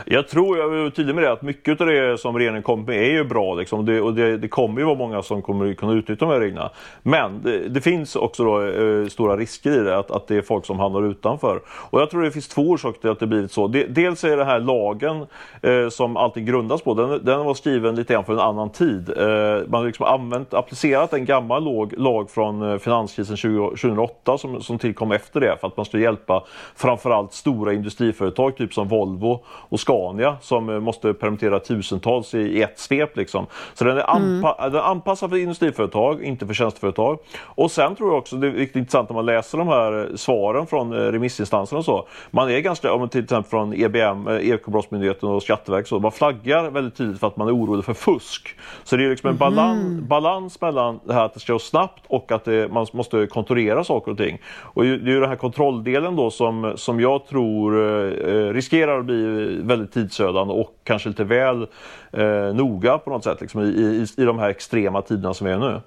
Jag 0.07 0.29
tror, 0.29 0.59
jag 0.59 0.75
är 0.75 0.91
tydlig 0.91 1.15
med 1.15 1.25
det, 1.25 1.33
att 1.33 1.43
mycket 1.43 1.81
av 1.81 1.87
det 1.87 2.21
som 2.21 2.39
regeringen 2.39 2.63
kommer 2.63 2.85
med 2.85 3.03
är 3.03 3.11
ju 3.11 3.25
bra. 3.25 3.55
Liksom. 3.55 3.87
Det, 3.87 4.01
och 4.01 4.15
det, 4.15 4.37
det 4.37 4.49
kommer 4.49 4.81
ju 4.81 4.87
vara 4.87 4.99
många 4.99 5.23
som 5.23 5.43
kommer 5.43 5.75
kunna 5.75 5.93
utnyttja 5.93 6.27
de 6.27 6.33
här 6.33 6.41
reglerna. 6.41 6.71
Men 7.03 7.43
det, 7.43 7.69
det 7.69 7.81
finns 7.81 8.17
också 8.17 8.45
då, 8.45 8.63
eh, 8.63 9.07
stora 9.07 9.37
risker 9.37 9.71
i 9.71 9.85
det, 9.85 9.99
att, 9.99 10.11
att 10.11 10.29
det 10.29 10.37
är 10.37 10.43
folk 10.43 10.67
som 10.67 10.79
hamnar 10.79 11.03
utanför. 11.03 11.61
Och 11.67 12.01
jag 12.01 12.11
tror 12.11 12.23
det 12.23 12.31
finns 12.31 12.49
två 12.49 12.63
orsaker 12.63 13.01
till 13.01 13.11
att 13.11 13.21
det 13.21 13.27
blivit 13.27 13.53
så. 13.53 13.69
De, 13.69 13.87
dels 13.89 14.25
är 14.25 14.37
det 14.37 14.45
här 14.45 14.61
lagen 14.61 15.27
eh, 15.63 15.89
som 15.89 16.17
allting 16.17 16.47
grundas 16.47 16.83
på, 16.83 16.95
den, 16.95 17.25
den 17.25 17.45
var 17.45 17.55
skriven 17.55 17.95
lite 17.95 18.13
grann 18.13 18.25
för 18.25 18.33
en 18.33 18.39
annan 18.39 18.71
tid. 18.71 19.11
Eh, 19.17 19.69
man 19.69 19.81
har 19.81 19.87
liksom 19.87 20.07
använt, 20.07 20.55
applicerat 20.55 21.13
en 21.13 21.25
gammal 21.25 21.65
lag, 21.65 21.95
lag 21.97 22.31
från 22.31 22.73
eh, 22.73 22.79
finanskrisen 22.79 23.37
20, 23.37 23.69
2008 23.69 24.39
som, 24.39 24.61
som 24.63 24.79
tillkom 24.79 25.13
efter 25.13 25.41
det 25.41 25.57
för 25.61 25.67
att 25.67 25.77
man 25.77 25.87
skulle 25.87 26.03
hjälpa 26.03 26.45
framförallt 26.77 27.33
stora 27.33 27.73
industriföretag 27.73 28.57
typ 28.57 28.75
som 28.75 28.89
Volvo 28.89 29.45
och 29.69 29.81
Scania 29.81 30.37
som 30.41 30.69
eh, 30.69 30.81
måste 30.81 31.15
permittera 31.15 31.61
tusentals 31.61 32.35
i, 32.35 32.63
ett 32.63 32.79
svep. 32.79 33.17
Liksom. 33.17 33.47
Så 33.75 33.85
den 33.85 33.99
är, 33.99 34.11
anpa 34.11 34.69
den 34.69 34.75
är 34.75 34.85
anpassad 34.85 35.31
för 35.31 35.37
industriföretag, 35.37 36.23
inte 36.23 36.47
för 36.47 36.55
tjänsteföretag. 36.55 37.19
Och 37.41 37.71
sen 37.71 37.95
tror 37.95 38.11
jag 38.11 38.19
också 38.19 38.37
det 38.37 38.47
är 38.47 38.53
riktigt 38.53 38.77
intressant 38.77 39.09
när 39.09 39.15
man 39.15 39.27
läser 39.27 39.59
de 39.59 39.69
här 39.69 40.11
eh, 40.11 40.17
svaren 40.17 40.67
från 40.67 40.93
eh, 40.93 40.97
remissinstanserna 40.97 41.79
och 41.79 41.85
så. 41.85 42.07
Man 42.31 42.51
är 42.51 42.59
ganska, 42.61 42.93
om 42.93 43.09
till 43.09 43.25
exempel 43.25 43.51
från 43.51 43.75
EBM, 43.75 44.29
Ekobrottsmyndigheten 44.29 45.29
och 45.29 45.43
Skatteverket, 45.43 45.89
så, 45.89 45.99
man 45.99 46.13
flaggar 46.13 46.71
väldigt 46.71 46.97
tydligt 46.97 47.21
för 47.21 47.27
att 47.27 47.37
man 47.37 47.49
är 47.49 47.57
orolig 47.57 47.85
för 47.85 47.95
fusk. 47.95 48.57
Så 48.85 48.97
det 48.97 49.05
är 49.05 49.11
liksom 49.11 49.31
en 49.31 49.37
balans, 49.37 50.01
balans 50.09 50.61
mellan 50.61 51.01
det 51.05 51.15
här 51.15 51.25
att 51.25 51.35
det 51.35 51.41
ska 51.41 51.53
gå 51.53 51.59
snabbt 51.59 52.03
och 52.07 52.33
att 52.33 52.45
det, 52.45 52.73
man 52.73 52.87
måste 52.93 53.27
kontrollera 53.27 53.85
saker 53.85 54.11
och 54.11 54.19
ting. 54.19 54.39
Och 54.45 54.85
det 54.85 54.89
är 54.89 54.95
ju 54.95 55.21
den 55.21 55.29
här 55.29 55.37
kontrolldelen 55.37 56.17
då 56.17 56.31
som, 56.31 56.73
som 56.77 57.01
jag 57.01 57.27
tror 57.27 57.73
riskerar 58.53 58.99
att 58.99 59.05
bli 59.05 59.52
väldigt 59.53 59.93
tidsödande 59.93 60.55
och 60.55 60.77
kanske 60.85 61.09
lite 61.09 61.25
väl 61.25 61.67
eh, 62.13 62.55
noga 62.55 62.99
på 62.99 63.11
något 63.11 63.25
sätt 63.25 63.41
liksom, 63.41 63.63
i, 63.63 63.65
i, 63.65 64.23
i 64.23 64.25
de 64.25 64.39
här 64.39 64.49
extrema 64.49 65.03
tiderna 65.03 65.35
som 65.35 65.47
vi 65.47 65.53
är 65.53 65.59
nu. 65.59 65.81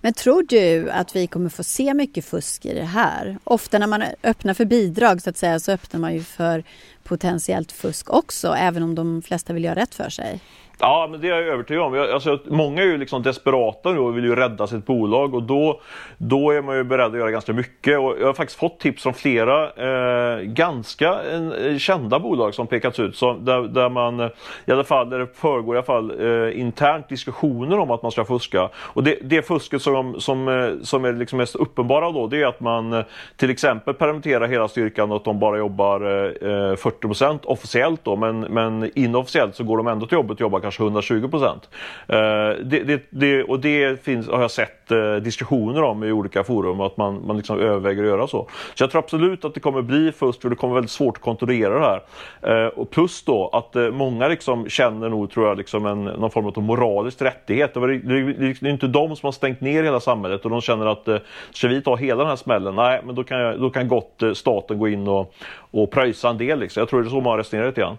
Men 0.00 0.12
tror 0.12 0.42
du 0.42 0.90
att 0.90 1.16
vi 1.16 1.26
kommer 1.26 1.48
få 1.48 1.62
se 1.62 1.94
mycket 1.94 2.24
fusk 2.24 2.66
i 2.66 2.74
det 2.74 2.84
här? 2.84 3.38
Ofta 3.44 3.78
när 3.78 3.86
man 3.86 4.02
öppnar 4.22 4.54
för 4.54 4.64
bidrag 4.64 5.22
så 5.22 5.30
att 5.30 5.36
säga 5.36 5.60
så 5.60 5.72
öppnar 5.72 6.00
man 6.00 6.14
ju 6.14 6.22
för 6.22 6.64
potentiellt 7.02 7.72
fusk 7.72 8.10
också, 8.10 8.48
även 8.48 8.82
om 8.82 8.94
de 8.94 9.22
flesta 9.22 9.52
vill 9.52 9.64
göra 9.64 9.74
rätt 9.74 9.94
för 9.94 10.10
sig. 10.10 10.40
Ja, 10.80 11.08
men 11.10 11.20
det 11.20 11.28
är 11.28 11.30
jag 11.30 11.46
övertygad 11.46 11.82
om. 11.82 11.94
Jag, 11.94 12.10
alltså, 12.10 12.38
många 12.46 12.82
är 12.82 12.86
ju 12.86 12.98
liksom 12.98 13.22
desperata 13.22 13.92
nu 13.92 13.98
och 13.98 14.16
vill 14.16 14.24
ju 14.24 14.36
rädda 14.36 14.66
sitt 14.66 14.86
bolag 14.86 15.34
och 15.34 15.42
då, 15.42 15.80
då 16.18 16.50
är 16.50 16.62
man 16.62 16.76
ju 16.76 16.84
beredd 16.84 17.06
att 17.06 17.18
göra 17.18 17.30
ganska 17.30 17.52
mycket. 17.52 17.98
Och 17.98 18.16
jag 18.20 18.26
har 18.26 18.32
faktiskt 18.32 18.60
fått 18.60 18.80
tips 18.80 19.02
från 19.02 19.14
flera 19.14 19.70
eh, 19.70 20.40
ganska 20.40 21.22
en, 21.22 21.52
eh, 21.52 21.78
kända 21.78 22.18
bolag 22.18 22.54
som 22.54 22.66
pekats 22.66 22.98
ut. 22.98 23.16
Så, 23.16 23.32
där, 23.32 23.60
där 23.60 23.88
man, 23.88 24.20
eh, 24.20 24.28
i 24.64 24.72
alla 24.72 24.84
fall, 24.84 25.10
där 25.10 25.18
det 25.18 25.26
föregår 25.26 25.74
i 25.74 25.78
alla 25.78 25.86
fall 25.86 26.10
eh, 26.10 26.60
internt 26.60 27.08
diskussioner 27.08 27.78
om 27.78 27.90
att 27.90 28.02
man 28.02 28.12
ska 28.12 28.24
fuska. 28.24 28.68
Och 28.74 29.04
det, 29.04 29.18
det 29.22 29.42
fusket 29.46 29.82
som, 29.82 30.20
som, 30.20 30.48
eh, 30.48 30.70
som 30.82 31.04
är 31.04 31.12
liksom 31.12 31.36
mest 31.36 31.56
uppenbara 31.56 32.12
då, 32.12 32.26
det 32.26 32.42
är 32.42 32.46
att 32.46 32.60
man 32.60 33.04
till 33.36 33.50
exempel 33.50 33.94
permitterar 33.94 34.48
hela 34.48 34.68
styrkan 34.68 35.10
och 35.10 35.16
att 35.16 35.24
de 35.24 35.38
bara 35.38 35.58
jobbar 35.58 36.00
eh, 36.00 36.76
40% 36.76 37.38
officiellt 37.44 38.04
då, 38.04 38.16
men, 38.16 38.40
men 38.40 38.90
inofficiellt 38.94 39.56
så 39.56 39.64
går 39.64 39.76
de 39.76 39.86
ändå 39.86 40.06
till 40.06 40.16
jobbet 40.16 40.34
och 40.34 40.40
jobbar 40.40 40.69
kanske 40.70 40.82
120 40.82 41.28
procent. 41.28 41.68
Eh, 42.08 42.64
det, 42.64 43.10
det, 43.10 43.42
och 43.42 43.60
det 43.60 44.04
finns, 44.04 44.28
har 44.28 44.40
jag 44.40 44.50
sett 44.50 44.90
eh, 44.90 45.14
diskussioner 45.14 45.82
om 45.82 46.04
i 46.04 46.12
olika 46.12 46.44
forum, 46.44 46.80
att 46.80 46.96
man, 46.96 47.26
man 47.26 47.36
liksom 47.36 47.58
överväger 47.58 48.02
att 48.02 48.08
göra 48.08 48.26
så. 48.26 48.48
Så 48.74 48.82
jag 48.82 48.90
tror 48.90 48.98
absolut 48.98 49.44
att 49.44 49.54
det 49.54 49.60
kommer 49.60 49.82
bli 49.82 50.12
fusk, 50.12 50.42
för 50.42 50.50
det 50.50 50.56
kommer 50.56 50.74
väldigt 50.74 50.90
svårt 50.90 51.16
att 51.16 51.22
kontrollera 51.22 51.78
det 51.78 51.84
här. 51.84 52.64
Eh, 52.64 52.68
och 52.68 52.90
plus 52.90 53.24
då 53.24 53.48
att 53.52 53.94
många 53.94 54.28
liksom 54.28 54.68
känner 54.68 55.08
nog, 55.08 55.30
tror 55.30 55.48
jag, 55.48 55.56
liksom 55.58 55.86
en, 55.86 56.04
någon 56.04 56.30
form 56.30 56.46
av 56.46 56.62
moralisk 56.62 57.22
rättighet. 57.22 57.74
Det, 57.74 57.80
är 57.80 58.66
inte 58.66 58.86
de 58.86 59.16
som 59.16 59.26
har 59.26 59.32
stängt 59.32 59.60
ner 59.60 59.82
hela 59.82 60.00
samhället 60.00 60.44
och 60.44 60.50
de 60.50 60.60
känner 60.60 60.86
att 60.86 61.08
ska 61.50 61.68
vi 61.68 61.82
ta 61.82 61.96
hela 61.96 62.18
den 62.18 62.28
här 62.28 62.36
smällen? 62.36 62.74
Nej, 62.74 63.00
men 63.04 63.14
då 63.14 63.24
kan, 63.24 63.40
jag, 63.40 63.60
då 63.60 63.70
kan 63.70 63.88
gott 63.88 64.22
staten 64.34 64.78
gå 64.78 64.88
in 64.88 65.08
och, 65.08 65.34
och 65.70 65.90
pröjsa 65.90 66.28
en 66.28 66.38
del. 66.38 66.58
Liksom. 66.58 66.80
Jag 66.80 66.88
tror 66.88 67.02
det 67.02 67.08
är 67.08 67.10
så 67.10 67.16
man 67.16 67.24
har 67.24 67.38
resonerat 67.38 67.68
lite 67.68 67.80
grann. 67.80 67.96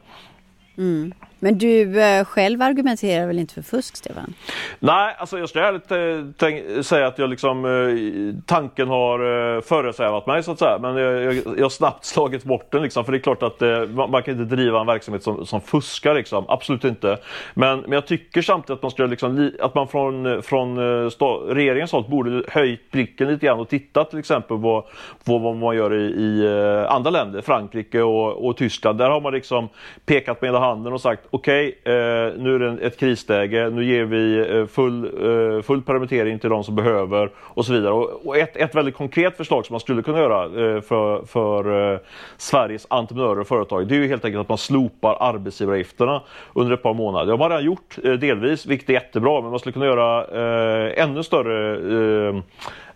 Mm. 0.77 1.13
Men 1.43 1.57
du 1.57 2.01
eh, 2.01 2.25
själv 2.25 2.61
argumenterar 2.61 3.27
väl 3.27 3.39
inte 3.39 3.53
för 3.53 3.61
fusk, 3.61 3.95
Stefan? 3.95 4.33
Nej, 4.79 5.15
alltså 5.17 5.39
jag 5.39 5.49
ska 5.49 5.59
ärligt 5.59 5.91
eh, 5.91 6.81
säga 6.81 7.07
att 7.07 7.17
jag 7.19 7.29
liksom, 7.29 7.65
eh, 7.65 8.43
tanken 8.45 8.87
har 8.87 9.61
föresvävat 9.61 10.27
mig 10.27 10.43
så 10.43 10.51
att 10.51 10.59
säga. 10.59 10.77
Men 10.81 10.95
jag, 10.95 11.23
jag, 11.23 11.35
jag 11.57 11.65
har 11.65 11.69
snabbt 11.69 12.05
slagit 12.05 12.43
bort 12.43 12.71
den 12.71 12.81
liksom. 12.81 13.05
För 13.05 13.11
det 13.11 13.17
är 13.17 13.19
klart 13.19 13.43
att 13.43 13.61
man, 13.89 14.11
man 14.11 14.23
kan 14.23 14.41
inte 14.41 14.55
driva 14.55 14.81
en 14.81 14.87
verksamhet 14.87 15.23
som, 15.23 15.45
som 15.45 15.61
fuskar 15.61 16.15
liksom. 16.15 16.45
Absolut 16.47 16.83
inte. 16.83 17.17
Men, 17.53 17.79
men 17.79 17.91
jag 17.91 18.07
tycker 18.07 18.41
samtidigt 18.41 18.77
att 18.77 18.81
man, 18.81 18.91
ska 18.91 19.05
liksom, 19.05 19.51
att 19.61 19.75
man 19.75 19.87
från, 19.87 20.43
från 20.43 20.79
sta- 21.09 21.53
regeringens 21.53 21.91
håll 21.91 22.09
borde 22.09 22.43
höjt 22.49 22.91
blicken 22.91 23.27
lite 23.27 23.45
grann 23.45 23.59
och 23.59 23.69
tittat 23.69 24.09
till 24.09 24.19
exempel 24.19 24.57
på, 24.57 24.87
på 25.25 25.37
vad 25.37 25.55
man 25.55 25.75
gör 25.75 25.93
i, 25.93 26.05
i 26.05 26.47
andra 26.89 27.09
länder. 27.09 27.41
Frankrike 27.41 28.01
och, 28.01 28.47
och 28.47 28.57
Tyskland. 28.57 28.97
Där 28.97 29.09
har 29.09 29.21
man 29.21 29.33
liksom 29.33 29.69
pekat 30.05 30.41
med 30.41 30.47
hela 30.47 30.59
handen 30.59 30.93
och 30.93 31.01
sagt 31.01 31.30
okej, 31.31 31.79
eh, 31.83 31.91
nu 32.37 32.55
är 32.55 32.59
det 32.59 32.85
ett 32.85 32.99
krisläge, 32.99 33.69
nu 33.69 33.85
ger 33.85 34.05
vi 34.05 34.49
eh, 34.57 34.65
full, 34.65 35.05
eh, 35.05 35.61
full 35.61 35.81
permittering 35.81 36.39
till 36.39 36.49
de 36.49 36.63
som 36.63 36.75
behöver 36.75 37.29
och 37.37 37.65
så 37.65 37.73
vidare. 37.73 37.93
Och, 37.93 38.25
och 38.25 38.37
ett, 38.37 38.57
ett 38.57 38.75
väldigt 38.75 38.95
konkret 38.95 39.37
förslag 39.37 39.65
som 39.65 39.73
man 39.73 39.79
skulle 39.79 40.01
kunna 40.01 40.19
göra 40.19 40.43
eh, 40.43 40.81
för, 40.81 41.25
för 41.25 41.93
eh, 41.93 41.99
Sveriges 42.37 42.87
entreprenörer 42.89 43.39
och 43.39 43.47
företag, 43.47 43.87
det 43.87 43.95
är 43.95 43.99
ju 43.99 44.07
helt 44.07 44.25
enkelt 44.25 44.41
att 44.41 44.49
man 44.49 44.57
slopar 44.57 45.17
arbetsgivaravgifterna 45.19 46.21
under 46.53 46.73
ett 46.73 46.83
par 46.83 46.93
månader. 46.93 47.25
Det 47.25 47.31
har 47.31 47.37
man 47.37 47.49
redan 47.49 47.65
gjort 47.65 47.97
eh, 48.03 48.13
delvis, 48.13 48.65
vilket 48.65 48.89
är 48.89 48.93
jättebra, 48.93 49.41
men 49.41 49.49
man 49.49 49.59
skulle 49.59 49.73
kunna 49.73 49.85
göra 49.85 50.25
eh, 50.25 51.03
ännu 51.03 51.23
större 51.23 52.29
eh, 52.29 52.41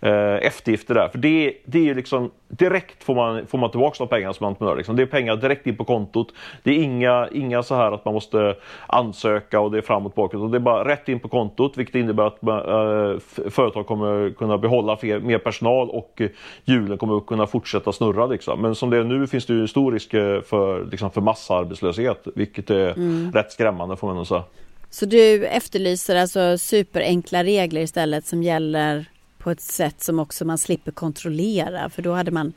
eh, 0.06 0.48
eftergifter 0.48 0.94
där. 0.94 1.08
För 1.08 1.18
det, 1.18 1.54
det 1.66 1.80
är 1.80 1.84
ju 1.84 1.94
liksom 1.94 2.32
direkt 2.48 3.04
får 3.04 3.16
man, 3.16 3.48
får 3.48 3.58
man 3.58 3.72
tillbaka 3.72 3.96
de 4.00 4.08
pengarna 4.08 4.34
som 4.34 4.46
entreprenör. 4.46 4.76
Liksom. 4.76 4.96
Det 4.96 5.02
är 5.02 5.06
pengar 5.06 5.36
direkt 5.36 5.68
in 5.68 5.78
på 5.78 5.84
kontot. 5.84 6.28
Det 6.64 6.72
är 6.72 6.84
inga, 6.84 7.28
inga 7.32 7.64
så 7.64 7.76
här 7.76 7.92
att 7.92 8.06
man 8.06 8.14
måste 8.14 8.56
ansöka 8.88 9.60
och 9.60 9.72
det 9.72 9.78
är 9.78 9.82
framåt 9.82 10.16
bakåt. 10.16 10.42
Och 10.42 10.50
det 10.50 10.58
är 10.58 10.60
bara 10.60 10.88
rätt 10.88 11.10
in 11.10 11.20
på 11.20 11.28
kontot 11.28 11.78
vilket 11.78 11.96
innebär 11.96 12.24
att 12.24 12.44
eh, 12.44 13.50
företag 13.50 13.88
kommer 13.88 14.30
kunna 14.30 14.58
behålla 14.58 14.98
fler, 14.98 15.20
mer 15.20 15.38
personal 15.38 15.90
och 15.90 16.22
hjulen 16.66 16.98
kommer 16.98 17.18
att 17.18 17.26
kunna 17.26 17.48
fortsätta 17.48 17.92
snurra. 17.92 18.26
Liksom. 18.26 18.62
Men 18.62 18.76
som 18.76 18.90
det 18.90 18.98
är 18.98 19.04
nu 19.04 19.28
finns 19.28 19.46
det 19.46 19.54
ju 19.54 19.68
stor 19.68 19.92
risk 19.92 20.14
eh, 20.14 20.42
för, 20.42 20.86
liksom, 20.92 21.12
för 21.12 21.22
massarbetslöshet 21.22 22.28
vilket 22.36 22.70
är 22.70 22.94
rätt 23.32 23.52
skrämmande 23.52 23.96
får 23.96 24.08
man 24.08 24.16
nog 24.16 24.28
säga. 24.28 24.44
Så 24.90 25.06
du 25.06 25.46
efterlyser 25.46 26.16
alltså 26.16 26.58
superenkla 26.58 27.44
regler 27.44 27.82
istället 27.82 28.26
som 28.26 28.44
gäller 28.44 29.06
på 29.46 29.52
ett 29.52 29.62
sätt 29.62 30.02
som 30.02 30.20
också 30.20 30.46
man 30.46 30.58
slipper 30.58 30.92
kontrollera 30.92 31.90
för 31.90 32.02
då 32.02 32.14
hade 32.14 32.32
man, 32.32 32.54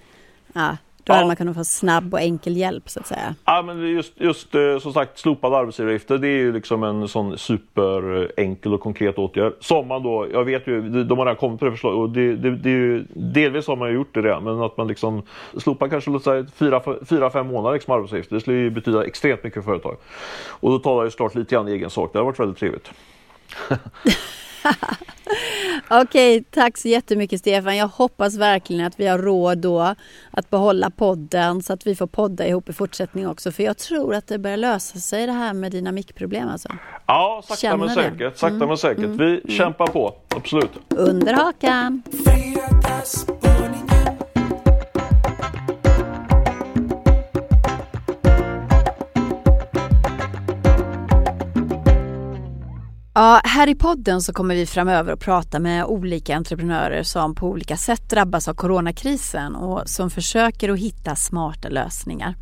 ja, 0.53 0.77
då 0.97 1.13
Ja. 1.13 1.15
hade 1.15 1.27
man 1.27 1.37
kunnat 1.37 1.57
få 1.57 1.65
snabb 1.65 2.15
och 2.15 2.21
enkel 2.21 2.57
hjälp 2.57 2.91
så 2.91 3.01
att 3.01 3.07
säga. 3.07 3.35
Ja, 3.45 3.63
men 3.63 3.89
just, 3.89 4.21
just 4.21 4.55
eh, 4.55 4.79
som 4.79 4.93
sagt 4.93 5.19
slopade 5.19 5.57
arbetsgivaravgifter 5.57 6.19
det 6.19 6.29
är 6.29 6.39
ju 6.39 6.53
liksom 6.53 6.83
en 6.83 7.09
sån 7.09 7.39
superenkel 7.39 8.75
och 8.75 8.81
konkret 8.81 9.19
åtgärd. 9.19 9.53
Som 9.61 9.89
man 9.89 10.03
då, 10.03 10.27
jag 10.33 10.45
vet 10.45 10.67
ju, 10.67 11.05
de 11.05 11.19
har 11.19 11.25
redan 11.27 11.37
kommit 11.37 11.59
på 11.61 11.65
det 11.65 11.71
förslaget 11.71 11.99
och 11.99 12.11
det, 12.11 12.37
det, 12.37 12.57
det 12.57 12.69
är 12.71 12.73
ju, 12.73 13.05
delvis 13.15 13.67
har 13.67 13.77
man 13.77 13.89
ju 13.89 13.95
gjort 13.95 14.15
det 14.15 14.23
redan 14.23 14.45
men 14.45 14.63
att 14.63 14.77
man 14.77 14.89
liksom 14.89 15.23
slopar 15.59 15.89
kanske 15.89 16.11
låt 16.11 16.25
säga 16.25 16.47
fyra, 16.55 16.83
fyra 17.09 17.31
fem 17.31 17.47
månader 17.47 17.75
liksom 17.75 17.95
arbetsgivaravgifter 17.95 18.35
det 18.37 18.41
skulle 18.41 18.57
ju 18.57 18.71
betyda 18.71 19.05
extremt 19.05 19.45
mycket 19.45 19.65
för 19.65 19.71
företag. 19.71 19.97
Och 20.49 20.71
då 20.71 20.79
talar 20.79 20.97
jag 20.99 21.07
ju 21.07 21.11
såklart 21.11 21.35
lite 21.35 21.55
grann 21.55 21.69
i 21.69 21.73
egen 21.73 21.91
sak, 21.91 22.13
det 22.13 22.19
har 22.19 22.25
varit 22.27 22.41
väldigt 22.41 22.59
trevligt. 22.59 22.91
Okej, 25.91 26.45
tack 26.51 26.79
så 26.79 26.89
jättemycket 26.89 27.41
Stefan. 27.41 27.77
Jag 27.77 27.89
hoppas 27.89 28.37
verkligen 28.37 28.87
att 28.87 29.01
vi 29.01 29.07
har 29.07 29.19
råd 29.19 29.59
då 29.59 29.95
att 30.31 30.51
behålla 30.51 30.91
podden 30.91 31.63
så 31.63 31.73
att 31.73 31.87
vi 31.87 31.95
får 31.95 32.07
podda 32.07 32.47
ihop 32.47 32.69
i 32.69 32.73
fortsättningen 32.73 33.31
också. 33.31 33.53
För 33.53 33.63
jag 33.63 33.79
tror 33.79 34.15
att 34.15 34.27
det 34.27 34.39
börjar 34.39 34.57
lösa 34.57 34.99
sig 34.99 35.27
det 35.27 35.33
här 35.33 35.53
med 35.53 35.73
dina 35.73 35.93
mickproblem 35.93 36.49
alltså. 36.49 36.69
Ja, 37.07 37.43
sakta 37.45 37.61
Känner 37.61 37.77
men 37.77 37.89
det. 37.89 37.95
säkert, 37.95 38.37
sakta 38.39 38.67
men 38.67 38.79
säkert. 38.79 39.05
Vi 39.05 39.43
kämpar 39.49 39.87
på, 39.87 40.15
absolut. 40.29 40.71
Under 40.89 41.35
hakan! 41.35 42.03
Ja, 53.19 53.41
här 53.45 53.69
i 53.69 53.75
podden 53.75 54.23
så 54.23 54.33
kommer 54.33 54.55
vi 54.55 54.67
framöver 54.67 55.13
att 55.13 55.21
prata 55.21 55.59
med 55.59 55.85
olika 55.85 56.37
entreprenörer 56.37 57.03
som 57.03 57.35
på 57.35 57.47
olika 57.47 57.77
sätt 57.77 58.11
drabbas 58.11 58.49
av 58.49 58.55
coronakrisen 58.55 59.55
och 59.55 59.89
som 59.89 60.11
försöker 60.11 60.69
att 60.69 60.79
hitta 60.79 61.17
smarta 61.17 61.69
lösningar. 61.69 62.35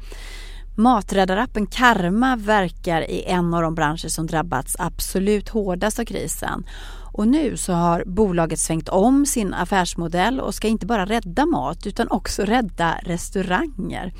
Maträddarappen 0.76 1.66
Karma 1.66 2.36
verkar 2.36 3.10
i 3.10 3.24
en 3.24 3.54
av 3.54 3.62
de 3.62 3.74
branscher 3.74 4.08
som 4.08 4.26
drabbats 4.26 4.76
absolut 4.78 5.48
hårdast 5.48 5.98
av 5.98 6.04
krisen. 6.04 6.66
Och 7.12 7.28
nu 7.28 7.56
så 7.56 7.72
har 7.72 8.04
bolaget 8.06 8.58
svängt 8.58 8.88
om 8.88 9.26
sin 9.26 9.54
affärsmodell 9.54 10.40
och 10.40 10.54
ska 10.54 10.68
inte 10.68 10.86
bara 10.86 11.06
rädda 11.06 11.46
mat 11.46 11.86
utan 11.86 12.08
också 12.10 12.42
rädda 12.42 12.98
restauranger. 13.02 14.12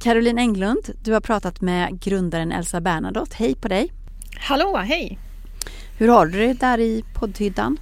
Caroline 0.00 0.38
Englund, 0.38 0.90
du 1.04 1.12
har 1.12 1.20
pratat 1.20 1.60
med 1.60 2.00
grundaren 2.00 2.52
Elsa 2.52 2.80
Bernadotte. 2.80 3.36
Hej 3.38 3.54
på 3.54 3.68
dig! 3.68 3.92
Hallå, 4.38 4.76
hej! 4.76 5.31
Hur 5.98 6.08
har 6.08 6.26
du 6.26 6.38
det 6.38 6.52
där 6.52 6.80
i 6.80 7.04
poddhyddan? 7.14 7.78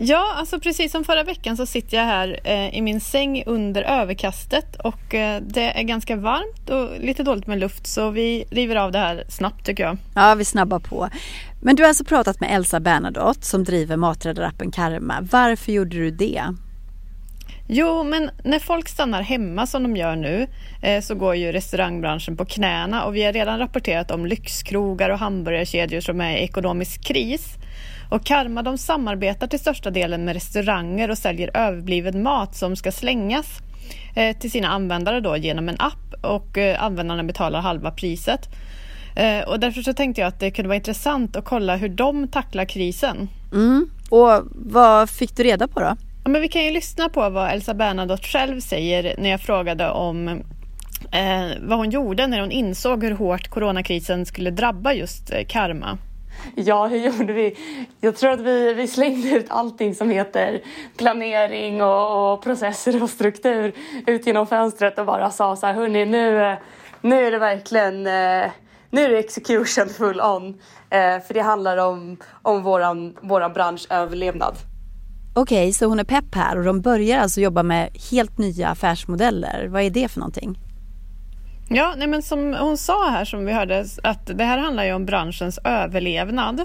Ja, 0.00 0.34
alltså 0.36 0.60
precis 0.60 0.92
som 0.92 1.04
förra 1.04 1.22
veckan 1.22 1.56
så 1.56 1.66
sitter 1.66 1.96
jag 1.96 2.04
här 2.04 2.40
eh, 2.44 2.74
i 2.74 2.82
min 2.82 3.00
säng 3.00 3.42
under 3.46 3.82
överkastet 3.82 4.76
och 4.76 5.14
eh, 5.14 5.42
det 5.42 5.78
är 5.80 5.82
ganska 5.82 6.16
varmt 6.16 6.70
och 6.70 7.00
lite 7.00 7.22
dåligt 7.22 7.46
med 7.46 7.58
luft 7.58 7.86
så 7.86 8.10
vi 8.10 8.44
river 8.50 8.76
av 8.76 8.92
det 8.92 8.98
här 8.98 9.24
snabbt 9.28 9.66
tycker 9.66 9.82
jag. 9.82 9.96
Ja, 10.14 10.34
vi 10.34 10.44
snabbar 10.44 10.78
på. 10.78 11.08
Men 11.62 11.76
du 11.76 11.82
har 11.82 11.88
alltså 11.88 12.04
pratat 12.04 12.40
med 12.40 12.54
Elsa 12.54 12.80
Bernadotte 12.80 13.46
som 13.46 13.64
driver 13.64 13.96
maträddarappen 13.96 14.70
Karma. 14.70 15.28
Varför 15.30 15.72
gjorde 15.72 15.96
du 15.96 16.10
det? 16.10 16.42
Jo, 17.70 18.02
men 18.04 18.30
när 18.44 18.58
folk 18.58 18.88
stannar 18.88 19.22
hemma 19.22 19.66
som 19.66 19.82
de 19.82 19.96
gör 19.96 20.16
nu 20.16 20.46
eh, 20.82 21.00
så 21.00 21.14
går 21.14 21.34
ju 21.34 21.52
restaurangbranschen 21.52 22.36
på 22.36 22.44
knäna 22.44 23.04
och 23.04 23.16
vi 23.16 23.24
har 23.24 23.32
redan 23.32 23.58
rapporterat 23.58 24.10
om 24.10 24.26
lyxkrogar 24.26 25.10
och 25.10 25.18
hamburgerkedjor 25.18 26.00
som 26.00 26.20
är 26.20 26.36
i 26.36 26.42
ekonomisk 26.42 27.04
kris. 27.04 27.54
Och 28.10 28.24
Karma 28.24 28.62
de 28.62 28.78
samarbetar 28.78 29.46
till 29.46 29.58
största 29.58 29.90
delen 29.90 30.24
med 30.24 30.34
restauranger 30.34 31.10
och 31.10 31.18
säljer 31.18 31.50
överbliven 31.54 32.22
mat 32.22 32.56
som 32.56 32.76
ska 32.76 32.92
slängas 32.92 33.46
eh, 34.16 34.36
till 34.36 34.50
sina 34.50 34.68
användare 34.68 35.20
då 35.20 35.36
genom 35.36 35.68
en 35.68 35.76
app 35.78 36.24
och 36.24 36.58
eh, 36.58 36.82
användarna 36.82 37.24
betalar 37.24 37.60
halva 37.60 37.90
priset. 37.90 38.48
Och 39.46 39.60
därför 39.60 39.82
så 39.82 39.94
tänkte 39.94 40.20
jag 40.20 40.28
att 40.28 40.40
det 40.40 40.50
kunde 40.50 40.68
vara 40.68 40.76
intressant 40.76 41.36
att 41.36 41.44
kolla 41.44 41.76
hur 41.76 41.88
de 41.88 42.28
tacklar 42.28 42.64
krisen. 42.64 43.28
Mm. 43.52 43.90
Och 44.10 44.42
vad 44.54 45.10
fick 45.10 45.36
du 45.36 45.42
reda 45.42 45.68
på 45.68 45.80
då? 45.80 45.96
Ja, 46.28 46.32
men 46.32 46.40
vi 46.40 46.48
kan 46.48 46.64
ju 46.64 46.70
lyssna 46.70 47.08
på 47.08 47.30
vad 47.30 47.50
Elsa 47.50 47.74
Bernadotte 47.74 48.28
själv 48.28 48.60
säger 48.60 49.14
när 49.18 49.30
jag 49.30 49.40
frågade 49.40 49.90
om 49.90 50.28
eh, 51.12 51.58
vad 51.60 51.78
hon 51.78 51.90
gjorde 51.90 52.26
när 52.26 52.40
hon 52.40 52.50
insåg 52.50 53.04
hur 53.04 53.10
hårt 53.10 53.48
coronakrisen 53.48 54.26
skulle 54.26 54.50
drabba 54.50 54.92
just 54.92 55.32
eh, 55.32 55.44
Karma. 55.48 55.98
Ja, 56.54 56.86
hur 56.86 56.98
gjorde 56.98 57.32
vi? 57.32 57.56
Jag 58.00 58.16
tror 58.16 58.30
att 58.30 58.40
vi, 58.40 58.74
vi 58.74 58.86
slängde 58.86 59.28
ut 59.30 59.46
allting 59.48 59.94
som 59.94 60.10
heter 60.10 60.60
planering 60.96 61.82
och, 61.82 62.32
och 62.32 62.42
processer 62.42 63.02
och 63.02 63.10
struktur 63.10 63.72
ut 64.06 64.26
genom 64.26 64.46
fönstret 64.46 64.98
och 64.98 65.06
bara 65.06 65.30
sa 65.30 65.56
så 65.56 65.66
här, 65.66 65.74
hörni, 65.74 66.04
nu, 66.04 66.56
nu 67.00 67.26
är 67.26 67.30
det 67.30 67.38
verkligen 67.38 68.06
eh, 68.06 68.50
nu 68.90 69.04
är 69.04 69.08
det 69.08 69.18
execution 69.18 69.88
full 69.88 70.20
on. 70.20 70.48
Eh, 70.90 71.20
för 71.26 71.34
det 71.34 71.42
handlar 71.42 71.76
om, 71.76 72.16
om 72.42 72.62
våran, 72.62 73.16
våran 73.20 73.52
branschöverlevnad. 73.52 74.54
Okej, 75.38 75.58
Okej, 75.58 75.72
så 75.72 75.86
hon 75.86 75.98
är 75.98 76.04
pepp 76.04 76.34
här 76.34 76.58
och 76.58 76.64
de 76.64 76.80
börjar 76.80 77.18
alltså 77.18 77.40
jobba 77.40 77.62
med 77.62 77.90
helt 78.10 78.38
nya 78.38 78.68
affärsmodeller. 78.68 79.66
Vad 79.68 79.82
är 79.82 79.90
det 79.90 80.08
för 80.08 80.20
någonting? 80.20 80.58
Ja, 81.68 81.94
nej 81.96 82.08
men 82.08 82.22
som 82.22 82.54
hon 82.60 82.78
sa 82.78 83.10
här 83.10 83.24
som 83.24 83.44
vi 83.44 83.52
hörde 83.52 83.86
att 84.02 84.26
det 84.26 84.44
här 84.44 84.58
handlar 84.58 84.84
ju 84.84 84.92
om 84.92 85.06
branschens 85.06 85.58
överlevnad. 85.64 86.60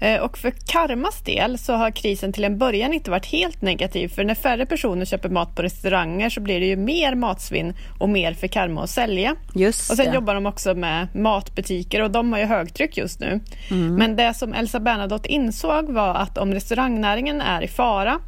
Eh, 0.00 0.20
och 0.20 0.38
för 0.38 0.50
Karmas 0.50 1.20
del 1.20 1.58
så 1.58 1.72
har 1.72 1.90
krisen 1.90 2.32
till 2.32 2.44
en 2.44 2.58
början 2.58 2.92
inte 2.92 3.10
varit 3.10 3.26
helt 3.26 3.62
negativ 3.62 4.08
för 4.08 4.24
när 4.24 4.34
färre 4.34 4.66
personer 4.66 5.04
köper 5.04 5.28
mat 5.28 5.56
på 5.56 5.62
restauranger 5.62 6.30
så 6.30 6.40
blir 6.40 6.60
det 6.60 6.66
ju 6.66 6.76
mer 6.76 7.14
matsvinn 7.14 7.74
och 7.98 8.08
mer 8.08 8.34
för 8.34 8.46
Karma 8.46 8.84
att 8.84 8.90
sälja. 8.90 9.36
Just 9.54 9.90
Och 9.90 9.96
sen 9.96 10.06
det. 10.06 10.14
jobbar 10.14 10.34
de 10.34 10.46
också 10.46 10.74
med 10.74 11.08
matbutiker 11.14 12.02
och 12.02 12.10
de 12.10 12.32
har 12.32 12.38
ju 12.38 12.46
högtryck 12.46 12.96
just 12.96 13.20
nu. 13.20 13.40
Mm. 13.70 13.94
Men 13.94 14.16
det 14.16 14.34
som 14.34 14.52
Elsa 14.52 14.80
Bernadotte 14.80 15.28
insåg 15.28 15.90
var 15.90 16.14
att 16.14 16.38
om 16.38 16.54
restaurangnäringen 16.54 17.40
är 17.40 17.62
i 17.62 17.68
fara 17.68 18.18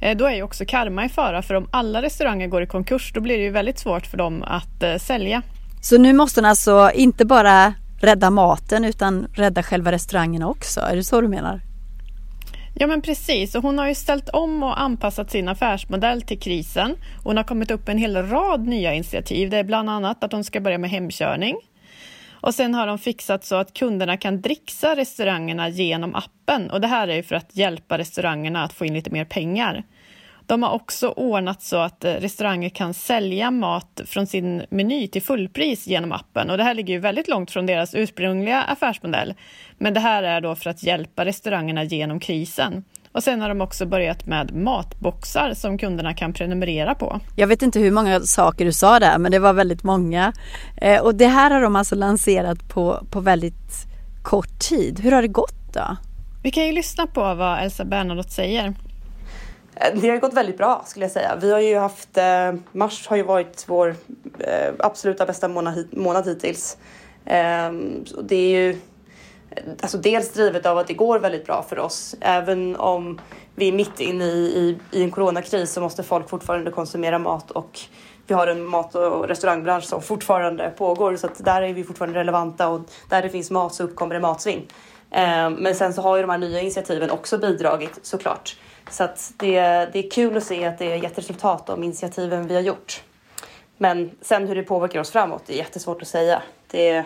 eh, 0.00 0.16
då 0.16 0.24
är 0.26 0.34
ju 0.34 0.42
också 0.42 0.64
Karma 0.64 1.04
i 1.04 1.08
fara 1.08 1.42
för 1.42 1.54
om 1.54 1.68
alla 1.70 2.02
restauranger 2.02 2.46
går 2.46 2.62
i 2.62 2.66
konkurs 2.66 3.12
då 3.14 3.20
blir 3.20 3.38
det 3.38 3.44
ju 3.44 3.50
väldigt 3.50 3.78
svårt 3.78 4.06
för 4.06 4.18
dem 4.18 4.42
att 4.42 4.82
eh, 4.82 4.96
sälja. 4.96 5.42
Så 5.82 5.98
nu 5.98 6.12
måste 6.12 6.40
hon 6.40 6.44
alltså 6.44 6.90
inte 6.94 7.24
bara 7.24 7.74
rädda 8.00 8.30
maten 8.30 8.84
utan 8.84 9.26
rädda 9.34 9.62
själva 9.62 9.92
restaurangerna 9.92 10.48
också. 10.48 10.80
Är 10.80 10.96
det 10.96 11.04
så 11.04 11.20
du 11.20 11.28
menar? 11.28 11.60
Ja 12.74 12.86
men 12.86 13.02
precis, 13.02 13.54
och 13.54 13.62
hon 13.62 13.78
har 13.78 13.88
ju 13.88 13.94
ställt 13.94 14.28
om 14.28 14.62
och 14.62 14.80
anpassat 14.80 15.30
sin 15.30 15.48
affärsmodell 15.48 16.22
till 16.22 16.40
krisen. 16.40 16.96
Hon 17.24 17.36
har 17.36 17.44
kommit 17.44 17.70
upp 17.70 17.86
med 17.86 17.94
en 17.94 17.98
hel 17.98 18.16
rad 18.16 18.66
nya 18.66 18.94
initiativ. 18.94 19.50
Det 19.50 19.56
är 19.56 19.64
bland 19.64 19.90
annat 19.90 20.24
att 20.24 20.32
hon 20.32 20.44
ska 20.44 20.60
börja 20.60 20.78
med 20.78 20.90
hemkörning. 20.90 21.56
Och 22.40 22.54
sen 22.54 22.74
har 22.74 22.86
de 22.86 22.98
fixat 22.98 23.44
så 23.44 23.56
att 23.56 23.74
kunderna 23.74 24.16
kan 24.16 24.40
dricksa 24.40 24.96
restaurangerna 24.96 25.68
genom 25.68 26.14
appen 26.14 26.70
och 26.70 26.80
det 26.80 26.86
här 26.86 27.08
är 27.08 27.14
ju 27.14 27.22
för 27.22 27.34
att 27.34 27.56
hjälpa 27.56 27.98
restaurangerna 27.98 28.64
att 28.64 28.72
få 28.72 28.84
in 28.84 28.94
lite 28.94 29.10
mer 29.10 29.24
pengar. 29.24 29.84
De 30.48 30.62
har 30.62 30.70
också 30.70 31.08
ordnat 31.08 31.62
så 31.62 31.76
att 31.76 32.04
eh, 32.04 32.12
restauranger 32.12 32.68
kan 32.68 32.94
sälja 32.94 33.50
mat 33.50 34.00
från 34.06 34.26
sin 34.26 34.62
meny 34.70 35.08
till 35.08 35.22
fullpris 35.22 35.86
genom 35.86 36.12
appen 36.12 36.50
och 36.50 36.56
det 36.56 36.64
här 36.64 36.74
ligger 36.74 36.94
ju 36.94 37.00
väldigt 37.00 37.28
långt 37.28 37.50
från 37.50 37.66
deras 37.66 37.94
ursprungliga 37.94 38.62
affärsmodell. 38.62 39.34
Men 39.78 39.94
det 39.94 40.00
här 40.00 40.22
är 40.22 40.40
då 40.40 40.54
för 40.54 40.70
att 40.70 40.82
hjälpa 40.82 41.24
restaurangerna 41.24 41.84
genom 41.84 42.20
krisen. 42.20 42.84
Och 43.12 43.22
sen 43.22 43.40
har 43.40 43.48
de 43.48 43.60
också 43.60 43.86
börjat 43.86 44.26
med 44.26 44.54
matboxar 44.56 45.54
som 45.54 45.78
kunderna 45.78 46.14
kan 46.14 46.32
prenumerera 46.32 46.94
på. 46.94 47.20
Jag 47.36 47.46
vet 47.46 47.62
inte 47.62 47.78
hur 47.78 47.90
många 47.90 48.20
saker 48.20 48.64
du 48.64 48.72
sa 48.72 48.98
där 48.98 49.18
men 49.18 49.32
det 49.32 49.38
var 49.38 49.52
väldigt 49.52 49.82
många. 49.82 50.32
Eh, 50.76 51.00
och 51.00 51.14
det 51.14 51.26
här 51.26 51.50
har 51.50 51.60
de 51.60 51.76
alltså 51.76 51.94
lanserat 51.94 52.68
på, 52.68 53.06
på 53.10 53.20
väldigt 53.20 53.86
kort 54.22 54.58
tid. 54.58 55.00
Hur 55.00 55.12
har 55.12 55.22
det 55.22 55.28
gått 55.28 55.74
då? 55.74 55.96
Vi 56.42 56.50
kan 56.50 56.66
ju 56.66 56.72
lyssna 56.72 57.06
på 57.06 57.34
vad 57.34 57.58
Elsa 57.62 57.84
Bernadotte 57.84 58.30
säger. 58.30 58.74
Eh, 59.80 59.94
det 59.94 60.08
har 60.08 60.14
ju 60.14 60.20
gått 60.20 60.34
väldigt 60.34 60.58
bra 60.58 60.82
skulle 60.86 61.04
jag 61.04 61.12
säga. 61.12 61.36
Vi 61.40 61.52
har 61.52 61.60
ju 61.60 61.76
haft, 61.78 62.16
eh, 62.16 62.52
mars 62.72 63.08
har 63.08 63.16
ju 63.16 63.22
varit 63.22 63.64
vår 63.68 63.94
eh, 64.38 64.72
absoluta 64.78 65.26
bästa 65.26 65.48
månad, 65.48 65.74
hit- 65.74 65.92
månad 65.96 66.26
hittills. 66.28 66.76
Ehm, 67.26 68.04
det 68.22 68.36
är 68.36 68.60
ju 68.60 68.80
alltså 69.80 69.98
dels 69.98 70.32
drivet 70.32 70.66
av 70.66 70.78
att 70.78 70.86
det 70.86 70.94
går 70.94 71.18
väldigt 71.18 71.46
bra 71.46 71.62
för 71.68 71.78
oss. 71.78 72.14
Även 72.20 72.76
om 72.76 73.20
vi 73.54 73.68
är 73.68 73.72
mitt 73.72 74.00
inne 74.00 74.24
i, 74.24 74.38
i, 74.38 74.78
i 74.98 75.02
en 75.02 75.10
coronakris 75.10 75.72
så 75.72 75.80
måste 75.80 76.02
folk 76.02 76.28
fortfarande 76.28 76.70
konsumera 76.70 77.18
mat 77.18 77.50
och 77.50 77.80
vi 78.26 78.34
har 78.34 78.46
en 78.46 78.64
mat 78.64 78.94
och 78.94 79.28
restaurangbransch 79.28 79.84
som 79.84 80.02
fortfarande 80.02 80.70
pågår 80.70 81.16
så 81.16 81.26
att 81.26 81.44
där 81.44 81.62
är 81.62 81.72
vi 81.72 81.84
fortfarande 81.84 82.18
relevanta 82.18 82.68
och 82.68 82.80
där 83.08 83.22
det 83.22 83.28
finns 83.28 83.50
mat 83.50 83.74
så 83.74 83.82
uppkommer 83.84 84.14
det 84.14 84.20
matsvinn. 84.20 84.62
Ehm, 85.10 85.52
men 85.54 85.74
sen 85.74 85.94
så 85.94 86.02
har 86.02 86.16
ju 86.16 86.22
de 86.22 86.30
här 86.30 86.38
nya 86.38 86.60
initiativen 86.60 87.10
också 87.10 87.38
bidragit 87.38 87.98
såklart. 88.02 88.56
Så 88.90 89.04
att 89.04 89.32
det, 89.36 89.60
det 89.92 90.06
är 90.06 90.10
kul 90.10 90.36
att 90.36 90.44
se 90.44 90.64
att 90.64 90.78
det 90.78 90.92
är 90.92 90.96
gett 90.96 91.18
resultat 91.18 91.68
av 91.70 91.84
initiativen 91.84 92.48
vi 92.48 92.54
har 92.54 92.62
gjort. 92.62 93.02
Men 93.76 94.10
sen 94.20 94.48
hur 94.48 94.54
det 94.54 94.62
påverkar 94.62 95.00
oss 95.00 95.10
framåt 95.10 95.42
det 95.46 95.52
är 95.52 95.56
jättesvårt 95.56 96.02
att 96.02 96.08
säga. 96.08 96.42
Det 96.70 96.88
är, 96.88 97.04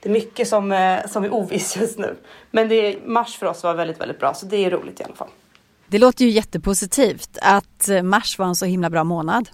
det 0.00 0.08
är 0.08 0.12
mycket 0.12 0.48
som, 0.48 0.72
eh, 0.72 1.06
som 1.06 1.24
är 1.24 1.34
ovisst 1.34 1.76
just 1.76 1.98
nu. 1.98 2.16
Men 2.50 2.68
det 2.68 2.74
är, 2.74 3.00
mars 3.06 3.36
för 3.36 3.46
oss 3.46 3.62
var 3.62 3.74
väldigt, 3.74 4.00
väldigt 4.00 4.18
bra 4.18 4.34
så 4.34 4.46
det 4.46 4.56
är 4.56 4.70
roligt 4.70 5.00
i 5.00 5.04
alla 5.04 5.14
fall. 5.14 5.28
Det 5.86 5.98
låter 5.98 6.24
ju 6.24 6.30
jättepositivt 6.30 7.38
att 7.42 7.88
eh, 7.88 8.02
mars 8.02 8.38
var 8.38 8.46
en 8.46 8.56
så 8.56 8.66
himla 8.66 8.90
bra 8.90 9.04
månad. 9.04 9.48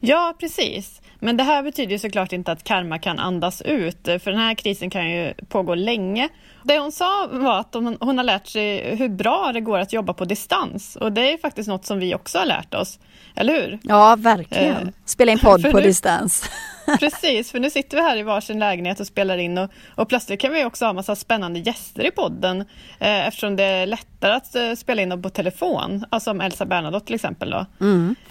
Ja, 0.00 0.34
precis. 0.40 1.00
Men 1.20 1.36
det 1.36 1.42
här 1.42 1.62
betyder 1.62 1.92
ju 1.92 1.98
såklart 1.98 2.32
inte 2.32 2.52
att 2.52 2.64
karma 2.64 2.98
kan 2.98 3.18
andas 3.18 3.62
ut, 3.62 4.04
för 4.04 4.30
den 4.30 4.40
här 4.40 4.54
krisen 4.54 4.90
kan 4.90 5.10
ju 5.10 5.34
pågå 5.48 5.74
länge. 5.74 6.28
Det 6.62 6.78
hon 6.78 6.92
sa 6.92 7.28
var 7.30 7.60
att 7.60 7.74
hon, 7.74 7.96
hon 8.00 8.18
har 8.18 8.24
lärt 8.24 8.46
sig 8.46 8.96
hur 8.96 9.08
bra 9.08 9.50
det 9.54 9.60
går 9.60 9.78
att 9.78 9.92
jobba 9.92 10.12
på 10.12 10.24
distans 10.24 10.96
och 10.96 11.12
det 11.12 11.32
är 11.32 11.38
faktiskt 11.38 11.68
något 11.68 11.84
som 11.84 11.98
vi 11.98 12.14
också 12.14 12.38
har 12.38 12.46
lärt 12.46 12.74
oss, 12.74 12.98
eller 13.38 13.52
hur? 13.52 13.78
Ja, 13.82 14.16
verkligen. 14.18 14.76
Eh, 14.76 14.92
Spela 15.04 15.32
in 15.32 15.38
podd 15.42 15.62
på 15.70 15.76
nu- 15.76 15.82
distans. 15.82 16.50
Precis, 17.00 17.50
för 17.50 17.60
nu 17.60 17.70
sitter 17.70 17.96
vi 17.96 18.02
här 18.02 18.16
i 18.16 18.22
varsin 18.22 18.58
lägenhet 18.58 19.00
och 19.00 19.06
spelar 19.06 19.38
in 19.38 19.58
och, 19.58 19.70
och 19.94 20.08
plötsligt 20.08 20.40
kan 20.40 20.52
vi 20.52 20.64
också 20.64 20.84
ha 20.84 20.92
massa 20.92 21.16
spännande 21.16 21.58
gäster 21.58 22.06
i 22.06 22.10
podden 22.10 22.60
eh, 22.98 23.26
eftersom 23.28 23.56
det 23.56 23.64
är 23.64 23.86
lättare 23.86 24.32
att 24.32 24.54
eh, 24.54 24.72
spela 24.74 25.02
in 25.02 25.08
dem 25.08 25.22
på 25.22 25.30
telefon, 25.30 26.04
alltså 26.10 26.30
som 26.30 26.40
Elsa 26.40 26.64
Bernadotte 26.66 27.06
till 27.06 27.14
exempel 27.14 27.50
då. 27.50 27.66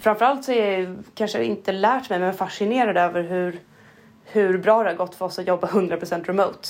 Framförallt 0.00 0.44
så 0.44 0.52
är 0.52 0.78
jag 0.78 0.96
kanske 1.14 1.44
inte 1.44 1.72
lärt 1.72 2.10
mig 2.10 2.18
men 2.18 2.34
fascinerad 2.34 2.96
över 2.96 3.22
hur, 3.22 3.58
hur 4.24 4.58
bra 4.58 4.82
det 4.82 4.88
har 4.90 4.96
gått 4.96 5.14
för 5.14 5.24
oss 5.24 5.38
att 5.38 5.46
jobba 5.46 5.66
100% 5.66 6.24
remote. 6.24 6.68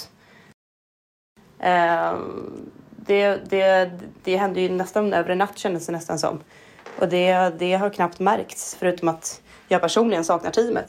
Ehm, 1.61 2.71
det, 2.97 3.41
det, 3.51 3.91
det 4.25 4.37
hände 4.37 4.61
ju 4.61 4.69
nästan 4.69 5.13
över 5.13 5.31
en 5.31 5.39
natt 5.39 5.59
kändes 5.59 5.87
det 5.87 5.93
nästan 5.93 6.19
som. 6.19 6.41
Och 6.99 7.09
det, 7.09 7.53
det 7.59 7.75
har 7.75 7.91
knappt 7.91 8.19
märkts 8.19 8.77
förutom 8.79 9.09
att 9.09 9.43
jag 9.69 9.81
personligen 9.81 10.25
saknar 10.25 10.51
teamet. 10.51 10.87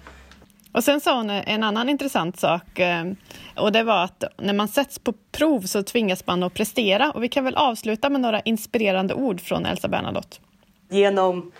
Och 0.72 0.84
sen 0.84 1.02
sa 1.02 1.18
hon 1.18 1.30
en 1.30 1.64
annan 1.64 1.90
intressant 1.90 2.40
sak 2.40 2.80
eh, 2.80 3.06
och 3.56 3.72
det 3.72 3.84
var 3.84 4.04
att 4.04 4.24
när 4.38 4.54
man 4.54 4.68
sätts 4.68 5.00
på 5.00 5.14
prov 5.32 5.62
så 5.62 5.84
tvingas 5.84 6.28
man 6.28 6.44
att 6.44 6.54
prestera 6.54 7.12
och 7.12 7.24
vi 7.24 7.30
kan 7.30 7.44
väl 7.44 7.56
avsluta 7.56 8.10
med 8.10 8.22
några 8.22 8.40
inspirerande 8.40 9.14
ord 9.14 9.42
från 9.42 9.66
Elsa 9.66 9.88
Bernadotte. 9.88 10.38
Genom 10.90 11.52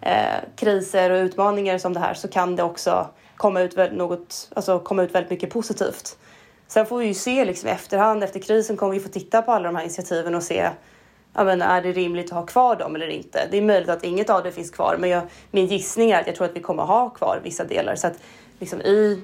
eh, 0.00 0.14
kriser 0.56 1.10
och 1.10 1.24
utmaningar 1.24 1.78
som 1.78 1.92
det 1.92 2.00
här 2.00 2.14
så 2.14 2.28
kan 2.28 2.56
det 2.56 2.62
också 2.62 3.08
komma 3.36 3.60
ut, 3.60 3.76
väldigt, 3.76 3.98
något, 3.98 4.50
alltså 4.56 4.78
komma 4.78 5.02
ut 5.02 5.14
väldigt 5.14 5.30
mycket 5.30 5.50
positivt. 5.50 6.18
Sen 6.68 6.86
får 6.86 6.98
vi 6.98 7.06
ju 7.06 7.14
se 7.14 7.44
liksom, 7.44 7.68
efterhand, 7.68 8.24
efter 8.24 8.40
krisen 8.40 8.76
kommer 8.76 8.92
vi 8.92 9.00
få 9.00 9.08
titta 9.08 9.42
på 9.42 9.52
alla 9.52 9.64
de 9.64 9.76
här 9.76 9.82
initiativen 9.82 10.34
och 10.34 10.42
se 10.42 10.70
ja, 11.34 11.44
men 11.44 11.62
är 11.62 11.82
det 11.82 11.92
rimligt 11.92 12.26
att 12.26 12.38
ha 12.38 12.46
kvar 12.46 12.76
dem 12.76 12.94
eller 12.94 13.08
inte. 13.08 13.48
Det 13.50 13.58
är 13.58 13.62
möjligt 13.62 13.88
att 13.88 14.04
inget 14.04 14.30
av 14.30 14.42
det 14.42 14.52
finns 14.52 14.70
kvar 14.70 14.96
men 14.98 15.10
jag, 15.10 15.22
min 15.50 15.66
gissning 15.66 16.10
är 16.10 16.20
att 16.20 16.26
jag 16.26 16.36
tror 16.36 16.46
att 16.46 16.56
vi 16.56 16.60
kommer 16.60 16.82
ha 16.82 17.10
kvar 17.10 17.40
vissa 17.42 17.64
delar. 17.64 17.94
Så 17.94 18.06
att 18.06 18.18
liksom 18.58 18.80
i, 18.80 19.22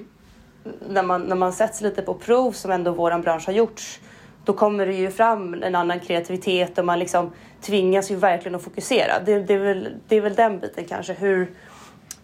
när, 0.89 1.03
man, 1.03 1.21
när 1.21 1.35
man 1.35 1.53
sätts 1.53 1.81
lite 1.81 2.01
på 2.01 2.13
prov 2.13 2.51
som 2.51 2.71
ändå 2.71 2.91
våran 2.91 3.21
bransch 3.21 3.45
har 3.45 3.53
gjorts 3.53 3.99
då 4.45 4.53
kommer 4.53 4.85
det 4.85 4.93
ju 4.93 5.11
fram 5.11 5.63
en 5.63 5.75
annan 5.75 5.99
kreativitet 5.99 6.77
och 6.77 6.85
man 6.85 6.99
liksom 6.99 7.31
tvingas 7.61 8.11
ju 8.11 8.15
verkligen 8.15 8.55
att 8.55 8.63
fokusera. 8.63 9.19
Det, 9.25 9.39
det, 9.39 9.53
är, 9.53 9.59
väl, 9.59 9.95
det 10.07 10.15
är 10.15 10.21
väl 10.21 10.35
den 10.35 10.59
biten 10.59 10.85
kanske. 10.85 11.13
Hur, 11.13 11.51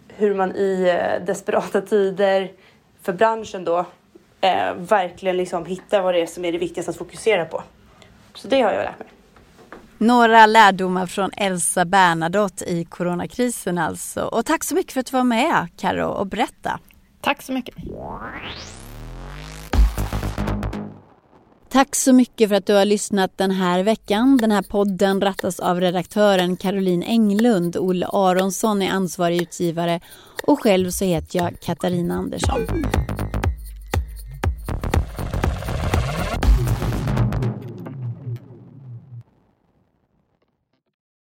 hur 0.08 0.34
man 0.34 0.56
i 0.56 0.88
eh, 0.88 1.24
desperata 1.24 1.80
tider 1.80 2.52
för 3.02 3.12
branschen 3.12 3.64
då 3.64 3.84
eh, 4.40 4.74
verkligen 4.74 5.36
liksom 5.36 5.66
hittar 5.66 6.02
vad 6.02 6.14
det 6.14 6.22
är 6.22 6.26
som 6.26 6.44
är 6.44 6.52
det 6.52 6.58
viktigaste 6.58 6.90
att 6.90 6.96
fokusera 6.96 7.44
på. 7.44 7.62
Så 8.34 8.48
det 8.48 8.60
har 8.60 8.72
jag 8.72 8.84
lärt 8.84 8.98
mig. 8.98 9.08
Några 9.98 10.46
lärdomar 10.46 11.06
från 11.06 11.30
Elsa 11.36 11.84
Bernadotte 11.84 12.64
i 12.64 12.84
coronakrisen 12.84 13.78
alltså. 13.78 14.22
Och 14.22 14.44
tack 14.44 14.64
så 14.64 14.74
mycket 14.74 14.92
för 14.92 15.00
att 15.00 15.06
du 15.06 15.16
var 15.16 15.24
med 15.24 15.68
Karo 15.76 16.06
och 16.06 16.26
berätta. 16.26 16.80
Tack 17.20 17.42
så 17.42 17.52
mycket. 17.52 17.74
Tack 21.68 21.94
så 21.94 22.12
mycket 22.12 22.48
för 22.48 22.56
att 22.56 22.66
du 22.66 22.74
har 22.74 22.84
lyssnat 22.84 23.38
den 23.38 23.50
här 23.50 23.82
veckan. 23.82 24.36
Den 24.36 24.50
här 24.50 24.62
podden 24.62 25.20
rattas 25.20 25.60
av 25.60 25.80
redaktören 25.80 26.56
Caroline 26.56 27.02
Englund. 27.02 27.76
Olle 27.76 28.06
Aronsson 28.06 28.82
är 28.82 28.90
ansvarig 28.90 29.42
utgivare 29.42 30.00
och 30.46 30.62
själv 30.62 30.90
så 30.90 31.04
heter 31.04 31.38
jag 31.38 31.60
Katarina 31.60 32.14
Andersson. 32.14 32.66